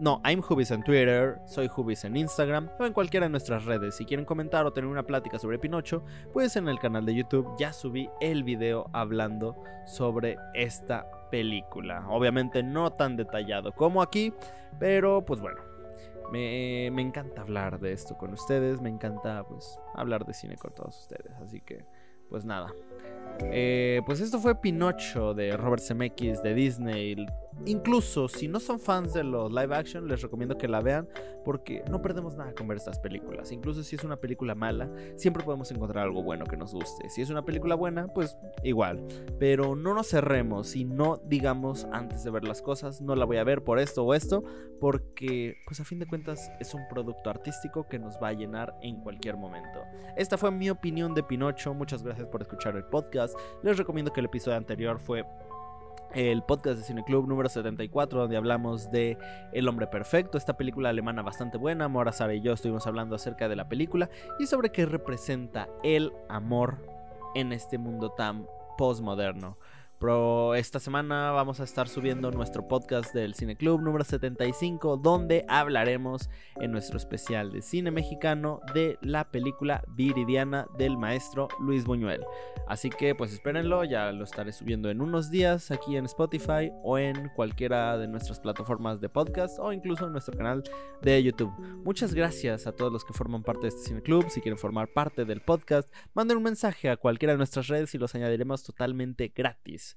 No, 0.00 0.20
I'm 0.24 0.42
Hubis 0.48 0.70
en 0.70 0.84
Twitter, 0.84 1.40
soy 1.44 1.68
Hubis 1.74 2.04
en 2.04 2.16
Instagram 2.16 2.70
o 2.78 2.86
en 2.86 2.92
cualquiera 2.92 3.26
de 3.26 3.30
nuestras 3.30 3.64
redes. 3.64 3.96
Si 3.96 4.04
quieren 4.04 4.24
comentar 4.24 4.64
o 4.64 4.72
tener 4.72 4.88
una 4.88 5.02
plática 5.02 5.40
sobre 5.40 5.58
Pinocho, 5.58 6.04
pues 6.32 6.54
en 6.54 6.68
el 6.68 6.78
canal 6.78 7.04
de 7.04 7.16
YouTube 7.16 7.56
ya 7.58 7.72
subí 7.72 8.08
el 8.20 8.44
video 8.44 8.88
hablando 8.92 9.56
sobre 9.86 10.36
esta 10.54 11.10
película. 11.32 12.06
Obviamente 12.08 12.62
no 12.62 12.92
tan 12.92 13.16
detallado 13.16 13.72
como 13.72 14.00
aquí, 14.00 14.32
pero 14.78 15.24
pues 15.24 15.40
bueno. 15.40 15.60
Me, 16.30 16.90
me 16.92 17.00
encanta 17.00 17.40
hablar 17.40 17.80
de 17.80 17.92
esto 17.92 18.18
con 18.18 18.34
ustedes, 18.34 18.82
me 18.82 18.90
encanta 18.90 19.42
pues 19.44 19.80
hablar 19.94 20.26
de 20.26 20.34
cine 20.34 20.56
con 20.56 20.74
todos 20.74 21.00
ustedes, 21.00 21.32
así 21.40 21.62
que 21.62 21.86
pues 22.28 22.44
nada. 22.44 22.70
Eh, 23.40 24.02
pues 24.04 24.20
esto 24.20 24.38
fue 24.38 24.60
Pinocho 24.60 25.32
de 25.34 25.56
Robert 25.56 25.82
Zemeckis 25.82 26.42
de 26.42 26.54
Disney. 26.54 27.26
Incluso 27.66 28.28
si 28.28 28.48
no 28.48 28.60
son 28.60 28.80
fans 28.80 29.12
de 29.12 29.24
los 29.24 29.50
live 29.50 29.74
action, 29.74 30.08
les 30.08 30.22
recomiendo 30.22 30.56
que 30.56 30.68
la 30.68 30.80
vean 30.80 31.08
porque 31.44 31.82
no 31.90 32.02
perdemos 32.02 32.36
nada 32.36 32.54
con 32.54 32.68
ver 32.68 32.76
estas 32.76 32.98
películas. 32.98 33.52
Incluso 33.52 33.82
si 33.82 33.96
es 33.96 34.04
una 34.04 34.16
película 34.16 34.54
mala, 34.54 34.90
siempre 35.16 35.42
podemos 35.44 35.70
encontrar 35.70 36.04
algo 36.04 36.22
bueno 36.22 36.44
que 36.44 36.56
nos 36.56 36.72
guste. 36.74 37.08
Si 37.08 37.22
es 37.22 37.30
una 37.30 37.44
película 37.44 37.74
buena, 37.74 38.06
pues 38.08 38.36
igual. 38.62 39.06
Pero 39.38 39.74
no 39.74 39.94
nos 39.94 40.08
cerremos 40.08 40.76
y 40.76 40.84
no 40.84 41.16
digamos 41.24 41.86
antes 41.92 42.22
de 42.24 42.30
ver 42.30 42.44
las 42.44 42.62
cosas, 42.62 43.00
no 43.00 43.14
la 43.16 43.24
voy 43.24 43.38
a 43.38 43.44
ver 43.44 43.64
por 43.64 43.78
esto 43.78 44.04
o 44.04 44.14
esto, 44.14 44.42
porque 44.80 45.56
pues 45.66 45.80
a 45.80 45.84
fin 45.84 45.98
de 45.98 46.06
cuentas 46.06 46.50
es 46.60 46.74
un 46.74 46.86
producto 46.88 47.30
artístico 47.30 47.88
que 47.88 47.98
nos 47.98 48.18
va 48.22 48.28
a 48.28 48.32
llenar 48.32 48.74
en 48.82 49.00
cualquier 49.00 49.36
momento. 49.36 49.80
Esta 50.16 50.36
fue 50.36 50.50
mi 50.50 50.70
opinión 50.70 51.14
de 51.14 51.22
Pinocho. 51.22 51.74
Muchas 51.74 52.02
gracias 52.02 52.26
por 52.28 52.42
escuchar 52.42 52.76
el 52.76 52.84
podcast. 52.84 53.34
Les 53.62 53.76
recomiendo 53.76 54.12
que 54.12 54.20
el 54.20 54.26
episodio 54.26 54.56
anterior 54.56 54.98
fue 54.98 55.24
el 56.14 56.42
podcast 56.42 56.78
de 56.78 56.84
Cine 56.84 57.04
Club 57.04 57.28
número 57.28 57.48
74, 57.48 58.20
donde 58.20 58.36
hablamos 58.36 58.90
de 58.90 59.18
El 59.52 59.68
hombre 59.68 59.86
perfecto, 59.86 60.38
esta 60.38 60.56
película 60.56 60.88
alemana 60.88 61.22
bastante 61.22 61.58
buena. 61.58 61.88
Mora, 61.88 62.12
Sara 62.12 62.34
y 62.34 62.40
yo 62.40 62.52
estuvimos 62.52 62.86
hablando 62.86 63.16
acerca 63.16 63.48
de 63.48 63.56
la 63.56 63.68
película 63.68 64.10
y 64.38 64.46
sobre 64.46 64.70
qué 64.70 64.86
representa 64.86 65.68
el 65.82 66.12
amor 66.28 66.78
en 67.34 67.52
este 67.52 67.78
mundo 67.78 68.10
tan 68.10 68.46
postmoderno. 68.76 69.58
Pero 70.00 70.54
esta 70.54 70.78
semana 70.78 71.32
vamos 71.32 71.58
a 71.58 71.64
estar 71.64 71.88
subiendo 71.88 72.30
nuestro 72.30 72.68
podcast 72.68 73.12
del 73.12 73.34
Cine 73.34 73.56
Club 73.56 73.80
número 73.80 74.04
75, 74.04 74.96
donde 74.96 75.44
hablaremos 75.48 76.30
en 76.60 76.70
nuestro 76.70 76.98
especial 76.98 77.50
de 77.50 77.62
cine 77.62 77.90
mexicano 77.90 78.60
de 78.74 78.96
la 79.02 79.28
película 79.32 79.82
Viridiana 79.88 80.68
del 80.78 80.96
maestro 80.96 81.48
Luis 81.58 81.84
Buñuel. 81.84 82.24
Así 82.68 82.90
que 82.90 83.16
pues 83.16 83.32
espérenlo, 83.32 83.82
ya 83.82 84.12
lo 84.12 84.22
estaré 84.22 84.52
subiendo 84.52 84.88
en 84.88 85.00
unos 85.00 85.30
días 85.32 85.72
aquí 85.72 85.96
en 85.96 86.04
Spotify 86.04 86.70
o 86.84 86.96
en 86.96 87.30
cualquiera 87.34 87.98
de 87.98 88.06
nuestras 88.06 88.38
plataformas 88.38 89.00
de 89.00 89.08
podcast 89.08 89.58
o 89.58 89.72
incluso 89.72 90.06
en 90.06 90.12
nuestro 90.12 90.36
canal 90.36 90.62
de 91.02 91.20
YouTube. 91.24 91.52
Muchas 91.84 92.14
gracias 92.14 92.68
a 92.68 92.72
todos 92.72 92.92
los 92.92 93.04
que 93.04 93.14
forman 93.14 93.42
parte 93.42 93.62
de 93.62 93.68
este 93.68 93.88
Cine 93.88 94.02
Club. 94.02 94.26
Si 94.28 94.40
quieren 94.40 94.58
formar 94.58 94.86
parte 94.88 95.24
del 95.24 95.40
podcast, 95.40 95.92
manden 96.14 96.36
un 96.36 96.44
mensaje 96.44 96.88
a 96.88 96.96
cualquiera 96.96 97.32
de 97.32 97.38
nuestras 97.38 97.66
redes 97.66 97.94
y 97.94 97.98
los 97.98 98.14
añadiremos 98.14 98.62
totalmente 98.62 99.32
gratis 99.34 99.87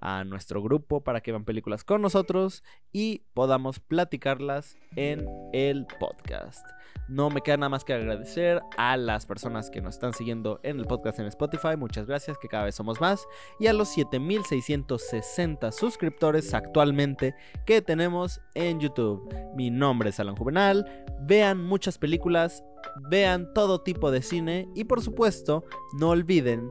a 0.00 0.24
nuestro 0.24 0.62
grupo 0.62 1.02
para 1.02 1.20
que 1.20 1.30
vean 1.30 1.44
películas 1.44 1.84
con 1.84 2.00
nosotros 2.02 2.64
y 2.92 3.22
podamos 3.34 3.80
platicarlas 3.80 4.76
en 4.96 5.26
el 5.52 5.86
podcast. 5.98 6.66
No 7.08 7.28
me 7.28 7.40
queda 7.42 7.58
nada 7.58 7.70
más 7.70 7.84
que 7.84 7.92
agradecer 7.92 8.62
a 8.76 8.96
las 8.96 9.26
personas 9.26 9.70
que 9.70 9.80
nos 9.80 9.94
están 9.94 10.14
siguiendo 10.14 10.60
en 10.62 10.78
el 10.78 10.86
podcast 10.86 11.18
en 11.18 11.26
Spotify, 11.26 11.76
muchas 11.76 12.06
gracias, 12.06 12.38
que 12.38 12.48
cada 12.48 12.64
vez 12.64 12.74
somos 12.74 13.00
más, 13.00 13.26
y 13.58 13.66
a 13.66 13.72
los 13.72 13.88
7660 13.90 15.72
suscriptores 15.72 16.54
actualmente 16.54 17.34
que 17.66 17.82
tenemos 17.82 18.40
en 18.54 18.80
YouTube. 18.80 19.28
Mi 19.54 19.70
nombre 19.70 20.10
es 20.10 20.20
Alan 20.20 20.36
Juvenal, 20.36 20.86
vean 21.20 21.62
muchas 21.62 21.98
películas, 21.98 22.64
vean 23.10 23.52
todo 23.54 23.82
tipo 23.82 24.10
de 24.10 24.22
cine 24.22 24.68
y 24.74 24.84
por 24.84 25.02
supuesto 25.02 25.64
no 25.98 26.10
olviden 26.10 26.70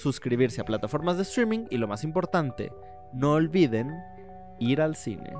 suscribirse 0.00 0.60
a 0.60 0.64
plataformas 0.64 1.16
de 1.16 1.22
streaming 1.22 1.66
y 1.70 1.76
lo 1.76 1.86
más 1.86 2.04
importante, 2.04 2.72
no 3.12 3.32
olviden 3.32 3.92
ir 4.58 4.80
al 4.80 4.96
cine. 4.96 5.32